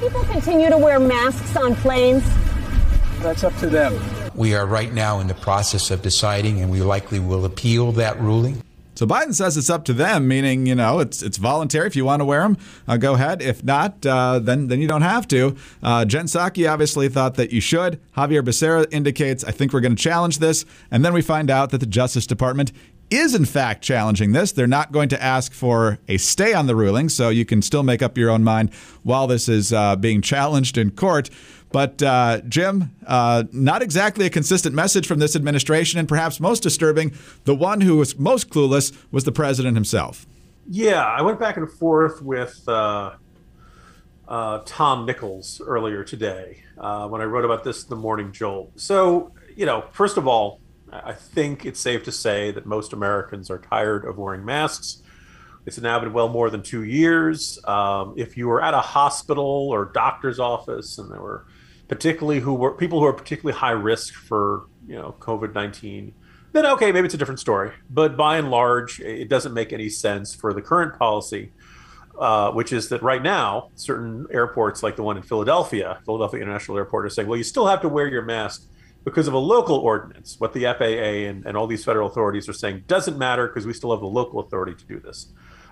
People 0.06 0.24
continue 0.26 0.70
to 0.70 0.78
wear 0.78 1.00
masks 1.00 1.56
on 1.56 1.74
planes. 1.78 2.24
That's 3.22 3.44
up 3.44 3.56
to 3.58 3.66
them. 3.66 4.00
We 4.36 4.54
are 4.54 4.68
right 4.68 4.94
now 4.94 5.20
in 5.20 5.26
the 5.26 5.34
process 5.34 5.90
of 5.90 6.04
deciding, 6.04 6.62
and 6.62 6.70
we 6.70 6.82
likely 6.82 7.20
will 7.20 7.44
appeal 7.44 7.92
that 7.94 8.22
ruling. 8.22 8.62
So 8.94 9.08
Biden 9.08 9.34
says 9.34 9.58
it's 9.58 9.72
up 9.72 9.84
to 9.86 9.94
them, 9.94 10.28
meaning 10.28 10.68
you 10.68 10.76
know 10.76 11.00
it's 11.00 11.24
it's 11.24 11.38
voluntary. 11.38 11.88
If 11.88 11.96
you 11.96 12.06
want 12.06 12.20
to 12.20 12.26
wear 12.26 12.42
them, 12.42 12.56
uh, 12.88 12.98
go 12.98 13.16
ahead. 13.16 13.42
If 13.42 13.64
not, 13.64 14.06
uh, 14.06 14.38
then 14.38 14.68
then 14.68 14.80
you 14.80 14.88
don't 14.88 15.02
have 15.02 15.28
to. 15.30 15.56
Uh, 15.82 16.06
Jen 16.06 16.26
Psaki 16.26 16.72
obviously 16.72 17.10
thought 17.10 17.34
that 17.36 17.52
you 17.52 17.60
should. 17.60 18.00
Javier 18.16 18.44
Becerra 18.44 18.86
indicates, 18.92 19.44
I 19.44 19.50
think 19.50 19.74
we're 19.74 19.82
going 19.82 19.96
to 19.96 20.02
challenge 20.02 20.38
this, 20.38 20.66
and 20.92 21.04
then 21.04 21.14
we 21.14 21.24
find 21.24 21.50
out 21.50 21.72
that 21.72 21.80
the 21.80 21.88
Justice 21.88 22.28
Department 22.28 22.72
is 23.10 23.36
in 23.36 23.46
fact 23.46 23.84
challenging 23.84 24.32
this. 24.32 24.52
They're 24.52 24.68
not 24.68 24.92
going 24.92 25.10
to 25.10 25.22
ask 25.22 25.54
for 25.54 26.00
a 26.08 26.18
stay 26.18 26.54
on 26.54 26.68
the 26.68 26.76
ruling, 26.76 27.10
so 27.10 27.30
you 27.30 27.46
can 27.46 27.62
still 27.62 27.84
make 27.84 28.02
up 28.02 28.18
your 28.18 28.30
own 28.30 28.44
mind 28.44 28.74
while 29.04 29.28
this 29.28 29.48
is 29.48 29.72
uh, 29.72 29.96
being 29.96 30.22
challenged 30.22 30.78
in 30.78 30.92
court. 30.92 31.30
But 31.72 32.02
uh, 32.02 32.42
Jim, 32.48 32.96
uh, 33.06 33.44
not 33.52 33.82
exactly 33.82 34.26
a 34.26 34.30
consistent 34.30 34.74
message 34.74 35.08
from 35.08 35.20
this 35.20 35.36
administration, 35.36 36.00
and 36.00 36.08
perhaps 36.08 36.40
most 36.40 36.64
disturbing, 36.64 37.14
the 37.44 37.56
one 37.56 37.82
who 37.82 37.98
was 37.98 38.18
most 38.18 38.50
clueless 38.50 38.96
was 39.12 39.24
the 39.26 39.32
president 39.32 39.76
himself. 39.76 40.26
Yeah, 40.70 41.04
I 41.04 41.22
went 41.22 41.40
back 41.40 41.58
and 41.58 41.70
forth 41.70 42.22
with 42.22 42.64
uh, 42.68 43.16
uh 44.28 44.62
Tom 44.66 45.06
Nichols 45.06 45.62
earlier 45.66 46.04
today 46.04 46.64
uh, 46.78 47.08
when 47.08 47.22
I 47.22 47.26
wrote 47.26 47.46
about 47.46 47.64
this 47.64 47.84
in 47.84 47.90
the 47.90 47.96
Morning 47.96 48.32
Jolt. 48.32 48.72
So, 48.80 49.34
you 49.56 49.66
know, 49.66 49.84
first 49.92 50.18
of 50.18 50.28
all, 50.28 50.60
I 51.04 51.14
think 51.14 51.66
it's 51.66 51.80
safe 51.80 52.04
to 52.04 52.12
say 52.12 52.52
that 52.52 52.66
most 52.66 52.94
Americans 52.94 53.50
are 53.50 53.60
tired 53.60 54.06
of 54.06 54.18
wearing 54.18 54.46
masks 54.46 55.02
It's 55.66 55.80
now 55.80 56.00
been 56.00 56.14
well 56.14 56.30
more 56.30 56.50
than 56.50 56.62
two 56.62 56.84
years. 56.84 57.60
Um, 57.66 58.14
if 58.18 58.38
you 58.38 58.48
were 58.48 58.62
at 58.62 58.74
a 58.74 58.82
hospital 58.82 59.70
or 59.72 59.86
doctor's 59.86 60.40
office 60.40 60.98
and 60.98 61.12
there 61.12 61.22
were 61.22 61.46
particularly 61.88 62.40
who 62.40 62.54
were 62.54 62.74
people 62.76 63.00
who 63.00 63.06
are 63.06 63.14
particularly 63.14 63.58
high 63.58 63.72
risk 63.72 64.14
for 64.14 64.68
you 64.88 64.96
know 64.96 65.16
COVID 65.20 65.54
nineteen, 65.54 66.14
then 66.52 66.66
okay, 66.68 66.92
maybe 66.92 67.06
it's 67.06 67.16
a 67.16 67.18
different 67.18 67.40
story. 67.40 67.72
But 67.90 68.16
by 68.16 68.38
and 68.38 68.52
large, 68.52 69.00
it 69.00 69.28
doesn't 69.30 69.54
make 69.54 69.74
any 69.74 69.90
sense 69.90 70.36
for 70.36 70.54
the 70.54 70.62
current 70.62 71.00
policy, 71.00 71.52
uh, 72.20 72.52
which 72.52 72.72
is 72.72 72.90
that 72.90 73.02
right 73.02 73.22
now 73.24 73.72
certain 73.76 74.28
airports 74.32 74.84
like 74.84 74.96
the 74.96 75.04
one 75.04 75.18
in 75.18 75.24
Philadelphia, 75.24 76.00
Philadelphia 76.06 76.42
International 76.42 76.78
Airport, 76.78 77.06
are 77.06 77.10
saying, 77.10 77.28
well, 77.28 77.38
you 77.38 77.44
still 77.44 77.66
have 77.68 77.82
to 77.82 77.90
wear 77.90 78.08
your 78.08 78.22
mask 78.24 78.68
because 79.06 79.28
of 79.28 79.34
a 79.34 79.40
local 79.40 79.78
ordinance. 79.78 80.36
What 80.40 80.52
the 80.52 80.64
FAA 80.64 81.30
and, 81.30 81.46
and 81.46 81.56
all 81.56 81.68
these 81.68 81.86
federal 81.86 82.10
authorities 82.10 82.50
are 82.50 82.54
saying 82.54 82.84
doesn't 82.88 83.18
matter 83.18 83.48
because 83.48 83.66
we 83.66 83.72
still 83.72 83.92
have 83.92 84.02
the 84.02 84.08
local 84.08 84.42
authority 84.42 84.74
to 84.76 84.86
do 84.86 85.00
this. 85.00 85.32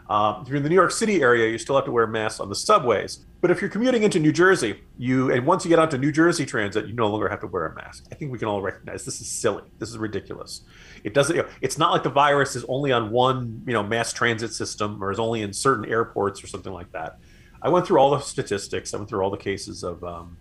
Uh, 0.09 0.39
if 0.41 0.49
you're 0.49 0.57
in 0.57 0.63
the 0.63 0.69
New 0.69 0.75
York 0.75 0.91
City 0.91 1.21
area, 1.21 1.49
you 1.49 1.57
still 1.57 1.75
have 1.75 1.85
to 1.85 1.91
wear 1.91 2.05
masks 2.05 2.39
on 2.39 2.49
the 2.49 2.55
subways. 2.55 3.25
But 3.41 3.51
if 3.51 3.61
you're 3.61 3.69
commuting 3.69 4.03
into 4.03 4.19
New 4.19 4.33
Jersey, 4.33 4.81
you 4.97 5.31
and 5.31 5.45
once 5.45 5.65
you 5.65 5.69
get 5.69 5.79
onto 5.79 5.97
New 5.97 6.11
Jersey 6.11 6.45
Transit, 6.45 6.87
you 6.87 6.93
no 6.93 7.07
longer 7.07 7.27
have 7.27 7.39
to 7.39 7.47
wear 7.47 7.65
a 7.65 7.75
mask. 7.75 8.05
I 8.11 8.15
think 8.15 8.31
we 8.31 8.37
can 8.37 8.47
all 8.47 8.61
recognize 8.61 9.05
this 9.05 9.19
is 9.19 9.29
silly. 9.29 9.63
This 9.79 9.89
is 9.89 9.97
ridiculous. 9.97 10.61
It 11.03 11.13
doesn't. 11.13 11.35
You 11.35 11.43
know, 11.43 11.49
it's 11.61 11.77
not 11.77 11.91
like 11.91 12.03
the 12.03 12.09
virus 12.09 12.55
is 12.55 12.65
only 12.67 12.91
on 12.91 13.11
one, 13.11 13.63
you 13.65 13.73
know, 13.73 13.81
mass 13.81 14.13
transit 14.13 14.53
system 14.53 15.03
or 15.03 15.09
is 15.09 15.19
only 15.19 15.41
in 15.41 15.53
certain 15.53 15.85
airports 15.85 16.43
or 16.43 16.47
something 16.47 16.73
like 16.73 16.91
that. 16.91 17.17
I 17.61 17.69
went 17.69 17.87
through 17.87 17.97
all 17.97 18.11
the 18.11 18.19
statistics. 18.19 18.93
I 18.93 18.97
went 18.97 19.09
through 19.09 19.21
all 19.23 19.31
the 19.31 19.37
cases 19.37 19.83
of. 19.83 20.03
Um, 20.03 20.37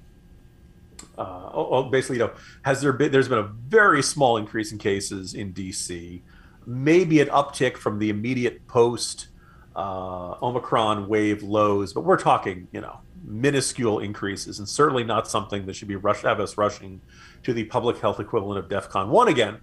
uh, 1.23 1.83
basically, 1.83 2.17
you 2.17 2.25
know, 2.25 2.33
has 2.62 2.81
there 2.81 2.93
been? 2.93 3.12
There's 3.12 3.29
been 3.29 3.38
a 3.38 3.50
very 3.69 4.02
small 4.02 4.37
increase 4.37 4.73
in 4.73 4.79
cases 4.79 5.35
in 5.35 5.52
DC, 5.52 6.23
maybe 6.67 7.21
an 7.21 7.29
uptick 7.29 7.76
from 7.76 7.99
the 7.99 8.11
immediate 8.11 8.67
post 8.67 9.29
uh, 9.76 10.37
Omicron 10.43 11.09
wave 11.09 11.43
lows, 11.43 11.93
but 11.93 12.02
we're 12.02 12.19
talking, 12.19 12.69
you 12.73 12.81
know, 12.81 13.00
minuscule 13.25 14.00
increases, 14.00 14.59
and 14.59 14.69
certainly 14.69 15.05
not 15.05 15.29
something 15.29 15.67
that 15.67 15.75
should 15.75 15.88
be 15.88 15.97
rush 15.97 16.23
have 16.23 16.41
us 16.41 16.59
rushing 16.59 17.00
to 17.43 17.52
the 17.52 17.64
public 17.64 17.99
health 17.99 18.21
equivalent 18.21 18.59
of 18.59 18.69
DEFCON 18.69 19.09
one 19.09 19.29
again. 19.29 19.59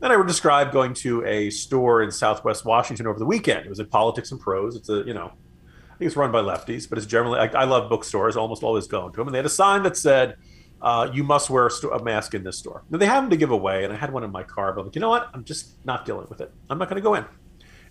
Then 0.00 0.10
I 0.10 0.16
would 0.16 0.26
describe 0.26 0.72
going 0.72 0.92
to 0.94 1.24
a 1.24 1.50
store 1.50 2.02
in 2.02 2.10
Southwest 2.10 2.64
Washington 2.64 3.06
over 3.06 3.18
the 3.18 3.24
weekend. 3.24 3.64
It 3.64 3.68
was 3.68 3.80
at 3.80 3.90
Politics 3.90 4.32
and 4.32 4.40
Prose. 4.40 4.74
It's 4.74 4.88
a, 4.88 5.04
you 5.06 5.14
know, 5.14 5.26
I 5.26 5.96
think 5.96 6.08
it's 6.08 6.16
run 6.16 6.32
by 6.32 6.40
lefties, 6.40 6.88
but 6.88 6.98
it's 6.98 7.06
generally 7.06 7.38
I, 7.38 7.46
I 7.62 7.64
love 7.64 7.88
bookstores. 7.88 8.36
Almost 8.36 8.62
always 8.62 8.88
go 8.88 9.08
to 9.08 9.16
them, 9.16 9.28
and 9.28 9.34
they 9.34 9.38
had 9.38 9.46
a 9.46 9.50
sign 9.50 9.82
that 9.84 9.96
said. 9.96 10.36
Uh, 10.84 11.10
you 11.12 11.24
must 11.24 11.48
wear 11.48 11.66
a, 11.66 11.70
sto- 11.70 11.90
a, 11.90 12.04
mask 12.04 12.34
in 12.34 12.44
this 12.44 12.58
store. 12.58 12.84
Now 12.90 12.98
they 12.98 13.06
have 13.06 13.22
them 13.22 13.30
to 13.30 13.38
give 13.38 13.50
away, 13.50 13.84
and 13.84 13.92
I 13.92 13.96
had 13.96 14.12
one 14.12 14.22
in 14.22 14.30
my 14.30 14.42
car, 14.42 14.70
but 14.74 14.82
I'm 14.82 14.86
like, 14.88 14.94
you 14.94 15.00
know 15.00 15.08
what? 15.08 15.30
I'm 15.32 15.42
just 15.42 15.84
not 15.86 16.04
dealing 16.04 16.26
with 16.28 16.42
it. 16.42 16.52
I'm 16.68 16.76
not 16.76 16.90
going 16.90 16.96
to 16.96 17.02
go 17.02 17.14
in 17.14 17.24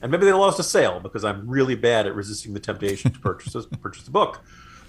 and 0.04 0.12
maybe 0.12 0.26
they 0.26 0.34
lost 0.34 0.60
a 0.60 0.64
sale 0.64 1.00
because 1.00 1.24
I'm 1.24 1.50
really 1.50 1.76
bad 1.76 2.06
at 2.06 2.14
resisting 2.14 2.54
the 2.54 2.60
temptation 2.60 3.12
to 3.12 3.20
purchase 3.20 3.56
purchase 3.82 4.04
the 4.04 4.12
book. 4.12 4.42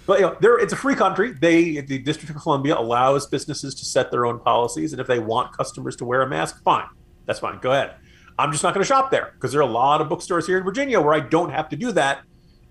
But 0.05 0.19
you 0.19 0.25
know, 0.27 0.37
there 0.41 0.59
it's 0.59 0.73
a 0.73 0.75
free 0.75 0.93
country. 0.93 1.31
They 1.31 1.79
the 1.79 1.97
District 1.97 2.35
of 2.35 2.41
Columbia 2.41 2.77
allows 2.77 3.25
businesses 3.25 3.73
to 3.75 3.85
set 3.85 4.11
their 4.11 4.25
own 4.25 4.39
policies, 4.39 4.91
and 4.91 4.99
if 4.99 5.07
they 5.07 5.19
want 5.19 5.57
customers 5.57 5.95
to 5.97 6.05
wear 6.05 6.21
a 6.21 6.27
mask, 6.27 6.61
fine, 6.63 6.87
that's 7.25 7.39
fine. 7.39 7.59
Go 7.59 7.71
ahead. 7.71 7.95
I'm 8.37 8.51
just 8.51 8.63
not 8.63 8.73
going 8.73 8.83
to 8.83 8.87
shop 8.87 9.09
there 9.09 9.31
because 9.35 9.53
there 9.53 9.61
are 9.61 9.69
a 9.69 9.71
lot 9.71 10.01
of 10.01 10.09
bookstores 10.09 10.45
here 10.45 10.57
in 10.57 10.65
Virginia 10.65 10.99
where 10.99 11.13
I 11.13 11.21
don't 11.21 11.49
have 11.49 11.69
to 11.69 11.77
do 11.77 11.93
that, 11.93 12.19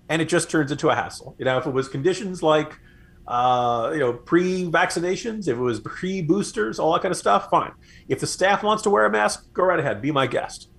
and 0.09 0.21
it 0.21 0.29
just 0.29 0.51
turns 0.51 0.71
into 0.71 0.89
a 0.89 0.95
hassle. 0.95 1.35
You 1.39 1.45
know, 1.45 1.57
if 1.57 1.65
it 1.65 1.73
was 1.73 1.89
conditions 1.89 2.43
like 2.43 2.77
uh, 3.27 3.91
you 3.93 3.99
know, 3.99 4.13
pre-vaccinations, 4.13 5.47
if 5.47 5.57
it 5.57 5.61
was 5.61 5.79
pre-boosters, 5.79 6.79
all 6.79 6.93
that 6.93 7.01
kind 7.01 7.11
of 7.11 7.17
stuff, 7.17 7.49
fine. 7.49 7.71
If 8.07 8.19
the 8.19 8.27
staff 8.27 8.63
wants 8.63 8.83
to 8.83 8.89
wear 8.89 9.05
a 9.05 9.09
mask, 9.09 9.51
go 9.53 9.63
right 9.63 9.79
ahead, 9.79 10.01
be 10.01 10.11
my 10.11 10.27
guest. 10.27 10.69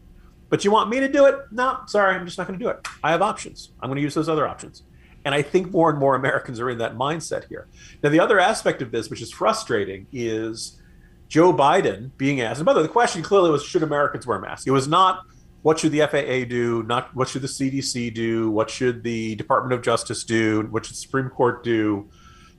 But 0.48 0.64
you 0.64 0.70
want 0.70 0.90
me 0.90 1.00
to 1.00 1.08
do 1.08 1.26
it? 1.26 1.34
No, 1.50 1.80
sorry, 1.86 2.14
I'm 2.14 2.24
just 2.24 2.38
not 2.38 2.46
going 2.46 2.58
to 2.58 2.64
do 2.64 2.68
it. 2.68 2.86
I 3.02 3.10
have 3.10 3.20
options. 3.20 3.72
I'm 3.80 3.88
going 3.88 3.96
to 3.96 4.02
use 4.02 4.14
those 4.14 4.28
other 4.28 4.46
options. 4.46 4.84
And 5.24 5.34
I 5.34 5.42
think 5.42 5.72
more 5.72 5.90
and 5.90 5.98
more 5.98 6.14
Americans 6.14 6.60
are 6.60 6.70
in 6.70 6.78
that 6.78 6.94
mindset 6.94 7.48
here. 7.48 7.66
Now, 8.02 8.10
the 8.10 8.20
other 8.20 8.38
aspect 8.38 8.80
of 8.80 8.92
this, 8.92 9.10
which 9.10 9.20
is 9.20 9.32
frustrating, 9.32 10.06
is 10.12 10.80
Joe 11.26 11.52
Biden 11.52 12.12
being 12.16 12.40
asked. 12.40 12.60
And 12.60 12.66
by 12.66 12.72
the 12.72 12.78
way, 12.78 12.86
the 12.86 12.92
question 12.92 13.22
clearly 13.22 13.50
was 13.50 13.64
should 13.64 13.82
Americans 13.82 14.24
wear 14.24 14.38
masks? 14.38 14.68
It 14.68 14.70
was 14.70 14.86
not 14.86 15.24
what 15.62 15.80
should 15.80 15.90
the 15.90 16.06
FAA 16.06 16.48
do, 16.48 16.84
not 16.84 17.12
what 17.16 17.28
should 17.28 17.42
the 17.42 17.48
CDC 17.48 18.14
do, 18.14 18.52
what 18.52 18.70
should 18.70 19.02
the 19.02 19.34
Department 19.34 19.72
of 19.72 19.82
Justice 19.82 20.22
do, 20.22 20.68
what 20.70 20.86
should 20.86 20.94
the 20.94 21.00
Supreme 21.00 21.28
Court 21.28 21.64
do. 21.64 22.08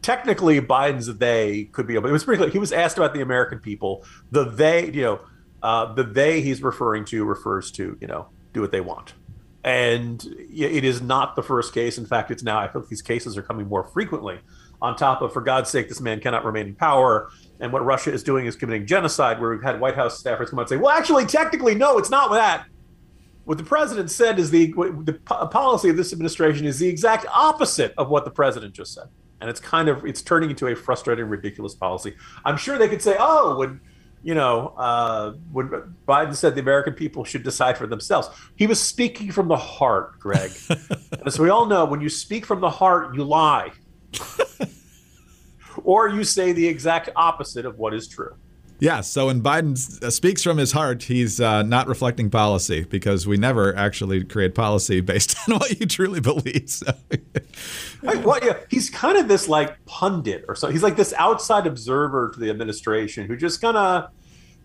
Technically, 0.07 0.61
Biden's 0.61 1.13
they 1.17 1.65
could 1.73 1.85
be, 1.85 1.99
but 1.99 2.07
it 2.07 2.13
was 2.13 2.23
pretty 2.23 2.37
clear. 2.37 2.49
He 2.49 2.59
was 2.59 2.71
asked 2.71 2.97
about 2.97 3.13
the 3.13 3.19
American 3.19 3.59
people. 3.59 4.05
The 4.31 4.45
they, 4.45 4.89
you 4.89 5.01
know, 5.01 5.19
uh, 5.61 5.93
the 5.95 6.03
they 6.03 6.39
he's 6.39 6.63
referring 6.63 7.03
to 7.07 7.25
refers 7.25 7.71
to, 7.71 7.97
you 7.99 8.07
know, 8.07 8.29
do 8.53 8.61
what 8.61 8.71
they 8.71 8.79
want. 8.79 9.15
And 9.65 10.25
it 10.49 10.85
is 10.85 11.01
not 11.01 11.35
the 11.35 11.43
first 11.43 11.73
case. 11.73 11.97
In 11.97 12.05
fact, 12.05 12.31
it's 12.31 12.41
now, 12.41 12.57
I 12.57 12.69
feel 12.69 12.83
like 12.83 12.89
these 12.89 13.01
cases 13.01 13.37
are 13.37 13.41
coming 13.41 13.67
more 13.67 13.83
frequently. 13.83 14.39
On 14.81 14.95
top 14.95 15.21
of, 15.21 15.33
for 15.33 15.41
God's 15.41 15.69
sake, 15.69 15.89
this 15.89 15.99
man 15.99 16.21
cannot 16.21 16.45
remain 16.45 16.67
in 16.67 16.75
power. 16.75 17.29
And 17.59 17.73
what 17.73 17.83
Russia 17.83 18.13
is 18.13 18.23
doing 18.23 18.45
is 18.45 18.55
committing 18.55 18.87
genocide, 18.87 19.41
where 19.41 19.49
we've 19.49 19.61
had 19.61 19.81
White 19.81 19.95
House 19.95 20.23
staffers 20.23 20.49
come 20.49 20.59
out 20.59 20.61
and 20.61 20.69
say, 20.69 20.77
well, 20.77 20.91
actually, 20.91 21.25
technically, 21.25 21.75
no, 21.75 21.97
it's 21.97 22.09
not 22.09 22.31
that. 22.31 22.65
What 23.43 23.57
the 23.57 23.65
president 23.65 24.09
said 24.09 24.39
is 24.39 24.51
the, 24.51 24.71
the 25.03 25.19
policy 25.51 25.89
of 25.89 25.97
this 25.97 26.13
administration 26.13 26.65
is 26.65 26.79
the 26.79 26.87
exact 26.87 27.25
opposite 27.29 27.93
of 27.97 28.07
what 28.07 28.23
the 28.23 28.31
president 28.31 28.73
just 28.73 28.93
said. 28.93 29.09
And 29.39 29.50
it's 29.50 29.60
kind 29.60 29.88
of, 29.88 30.06
it's 30.06 30.22
turning 30.22 30.50
into 30.50 30.67
a 30.67 30.75
frustrating, 30.75 31.25
ridiculous 31.25 31.75
policy. 31.75 32.15
I'm 32.44 32.58
sure 32.58 32.77
they 32.77 32.89
could 32.89 33.01
say, 33.01 33.15
oh, 33.20 33.58
when 33.58 33.79
you 34.24 34.36
know, 34.36 34.74
uh, 34.77 35.34
when 35.51 35.70
Biden 36.08 36.36
said 36.36 36.56
the 36.56 36.62
American 36.62 36.94
people 36.94 37.24
should 37.24 37.44
decide 37.44 37.77
for 37.77 37.88
themselves, 37.88 38.29
he 38.56 38.67
was 38.67 38.82
speaking 38.82 39.32
from 39.32 39.48
the 39.48 39.56
heart, 39.56 40.20
Greg. 40.20 40.51
As 41.25 41.39
we 41.39 41.50
all 41.50 41.65
know, 41.65 41.86
when 41.86 42.01
you 42.01 42.10
speak 42.10 42.46
from 42.46 42.60
the 42.60 42.70
heart, 42.70 43.15
you 43.15 43.24
lie. 43.24 43.72
or 45.84 46.10
you 46.10 46.24
say 46.24 46.51
the 46.51 46.67
exact 46.67 47.10
opposite 47.15 47.65
of 47.65 47.77
what 47.77 47.94
is 47.94 48.08
true. 48.08 48.36
Yeah, 48.79 49.01
so 49.01 49.27
when 49.27 49.41
Biden 49.41 50.03
uh, 50.03 50.12
speaks 50.12 50.43
from 50.43 50.57
his 50.57 50.72
heart, 50.72 51.03
he's 51.03 51.41
uh, 51.41 51.63
not 51.63 51.88
reflecting 51.88 52.29
policy 52.29 52.84
because 52.84 53.25
we 53.25 53.38
never 53.38 53.75
actually 53.75 54.24
create 54.24 54.53
policy 54.53 55.01
based 55.01 55.36
on 55.48 55.55
what 55.55 55.79
you 55.79 55.86
truly 55.88 56.19
believe. 56.19 56.69
So. 56.69 56.93
well, 58.03 58.39
yeah, 58.43 58.57
he's 58.69 58.89
kind 58.89 59.17
of 59.17 59.27
this 59.27 59.48
like 59.48 59.84
pundit 59.86 60.46
or 60.48 60.55
so. 60.55 60.69
He's 60.69 60.84
like 60.84 60.96
this 60.96 61.13
outside 61.17 61.65
observer 61.65 62.31
to 62.34 62.39
the 62.39 62.50
administration 62.50 63.25
who 63.27 63.36
just 63.36 63.62
kind 63.62 63.77
of 63.77 64.12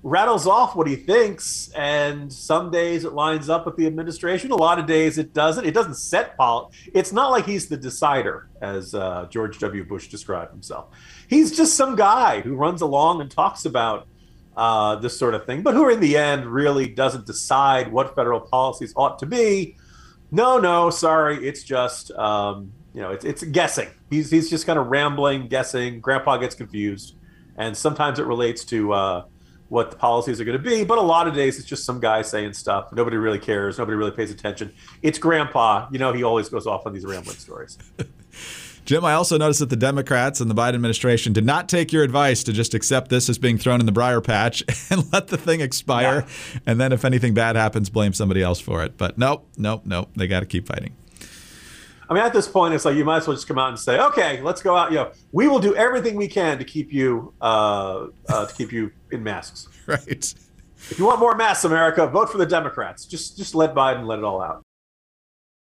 rattles 0.02 0.46
off 0.46 0.74
what 0.74 0.86
he 0.86 0.96
thinks, 0.96 1.70
and 1.76 2.32
some 2.32 2.70
days 2.70 3.04
it 3.04 3.12
lines 3.12 3.48
up 3.48 3.64
with 3.66 3.76
the 3.76 3.86
administration. 3.86 4.50
A 4.50 4.56
lot 4.56 4.78
of 4.78 4.86
days 4.86 5.18
it 5.18 5.32
doesn't. 5.32 5.64
It 5.64 5.72
doesn't 5.72 5.94
set 5.94 6.36
policy. 6.36 6.90
It's 6.94 7.12
not 7.12 7.30
like 7.30 7.46
he's 7.46 7.68
the 7.68 7.76
decider, 7.76 8.48
as 8.60 8.94
uh, 8.94 9.26
George 9.30 9.58
W. 9.58 9.84
Bush 9.84 10.08
described 10.08 10.52
himself. 10.52 10.88
He's 11.32 11.56
just 11.56 11.74
some 11.74 11.96
guy 11.96 12.42
who 12.42 12.54
runs 12.54 12.82
along 12.82 13.22
and 13.22 13.30
talks 13.30 13.64
about 13.64 14.06
uh, 14.54 14.96
this 14.96 15.18
sort 15.18 15.34
of 15.34 15.46
thing, 15.46 15.62
but 15.62 15.74
who 15.74 15.88
in 15.88 16.00
the 16.00 16.16
end 16.16 16.44
really 16.44 16.86
doesn't 16.86 17.24
decide 17.24 17.90
what 17.90 18.14
federal 18.14 18.40
policies 18.40 18.92
ought 18.96 19.18
to 19.20 19.26
be. 19.26 19.76
No, 20.30 20.58
no, 20.58 20.90
sorry, 20.90 21.46
it's 21.48 21.62
just 21.62 22.10
um, 22.12 22.72
you 22.92 23.00
know, 23.00 23.10
it's 23.10 23.24
it's 23.24 23.42
guessing. 23.44 23.88
He's 24.10 24.30
he's 24.30 24.50
just 24.50 24.66
kind 24.66 24.78
of 24.78 24.88
rambling, 24.88 25.48
guessing. 25.48 26.00
Grandpa 26.00 26.36
gets 26.36 26.54
confused, 26.54 27.16
and 27.56 27.74
sometimes 27.74 28.18
it 28.18 28.26
relates 28.26 28.64
to. 28.66 28.92
Uh, 28.92 29.24
what 29.68 29.90
the 29.90 29.96
policies 29.96 30.38
are 30.38 30.44
going 30.44 30.58
to 30.58 30.62
be. 30.62 30.84
But 30.84 30.98
a 30.98 31.00
lot 31.00 31.26
of 31.26 31.32
days 31.32 31.58
it's 31.58 31.66
just 31.66 31.86
some 31.86 31.98
guy 31.98 32.20
saying 32.20 32.52
stuff. 32.52 32.92
Nobody 32.92 33.16
really 33.16 33.38
cares. 33.38 33.78
Nobody 33.78 33.96
really 33.96 34.10
pays 34.10 34.30
attention. 34.30 34.70
It's 35.00 35.18
grandpa. 35.18 35.88
You 35.90 35.98
know, 35.98 36.12
he 36.12 36.22
always 36.22 36.50
goes 36.50 36.66
off 36.66 36.84
on 36.84 36.92
these 36.92 37.06
rambling 37.06 37.38
stories. 37.38 37.78
Jim, 38.84 39.04
I 39.04 39.12
also 39.12 39.38
noticed 39.38 39.60
that 39.60 39.70
the 39.70 39.76
Democrats 39.76 40.40
and 40.40 40.50
the 40.50 40.54
Biden 40.54 40.74
administration 40.74 41.32
did 41.32 41.46
not 41.46 41.68
take 41.68 41.92
your 41.92 42.02
advice 42.02 42.42
to 42.44 42.52
just 42.52 42.74
accept 42.74 43.10
this 43.10 43.28
as 43.28 43.38
being 43.38 43.56
thrown 43.56 43.78
in 43.78 43.86
the 43.86 43.92
briar 43.92 44.20
patch 44.20 44.62
and 44.90 45.10
let 45.12 45.28
the 45.28 45.36
thing 45.36 45.60
expire. 45.60 46.26
Yeah. 46.26 46.60
And 46.66 46.80
then 46.80 46.92
if 46.92 47.04
anything 47.04 47.32
bad 47.32 47.54
happens, 47.54 47.90
blame 47.90 48.12
somebody 48.12 48.42
else 48.42 48.60
for 48.60 48.82
it. 48.82 48.96
But 48.98 49.18
nope, 49.18 49.46
nope, 49.56 49.82
nope. 49.84 50.10
They 50.16 50.26
got 50.26 50.40
to 50.40 50.46
keep 50.46 50.66
fighting. 50.66 50.96
I 52.10 52.14
mean, 52.14 52.24
at 52.24 52.34
this 52.34 52.48
point, 52.48 52.74
it's 52.74 52.84
like 52.84 52.96
you 52.96 53.04
might 53.06 53.18
as 53.18 53.26
well 53.26 53.36
just 53.36 53.48
come 53.48 53.58
out 53.58 53.70
and 53.70 53.78
say, 53.78 53.98
"Okay, 53.98 54.42
let's 54.42 54.60
go 54.60 54.76
out. 54.76 54.90
You 54.90 54.98
know, 54.98 55.12
we 55.30 55.48
will 55.48 55.60
do 55.60 55.74
everything 55.74 56.16
we 56.16 56.28
can 56.28 56.58
to 56.58 56.64
keep 56.64 56.92
you 56.92 57.32
uh, 57.40 58.08
uh, 58.28 58.46
to 58.46 58.54
keep 58.54 58.70
you 58.72 58.90
in 59.10 59.22
masks." 59.22 59.68
Right. 59.84 60.34
If 60.90 60.98
you 60.98 61.06
want 61.06 61.18
more 61.18 61.34
masks, 61.34 61.64
America, 61.64 62.06
vote 62.06 62.30
for 62.30 62.38
the 62.38 62.46
Democrats. 62.46 63.04
Just 63.04 63.36
just 63.36 63.54
let 63.54 63.74
Biden 63.74 64.06
let 64.06 64.18
it 64.18 64.24
all 64.24 64.40
out. 64.40 64.62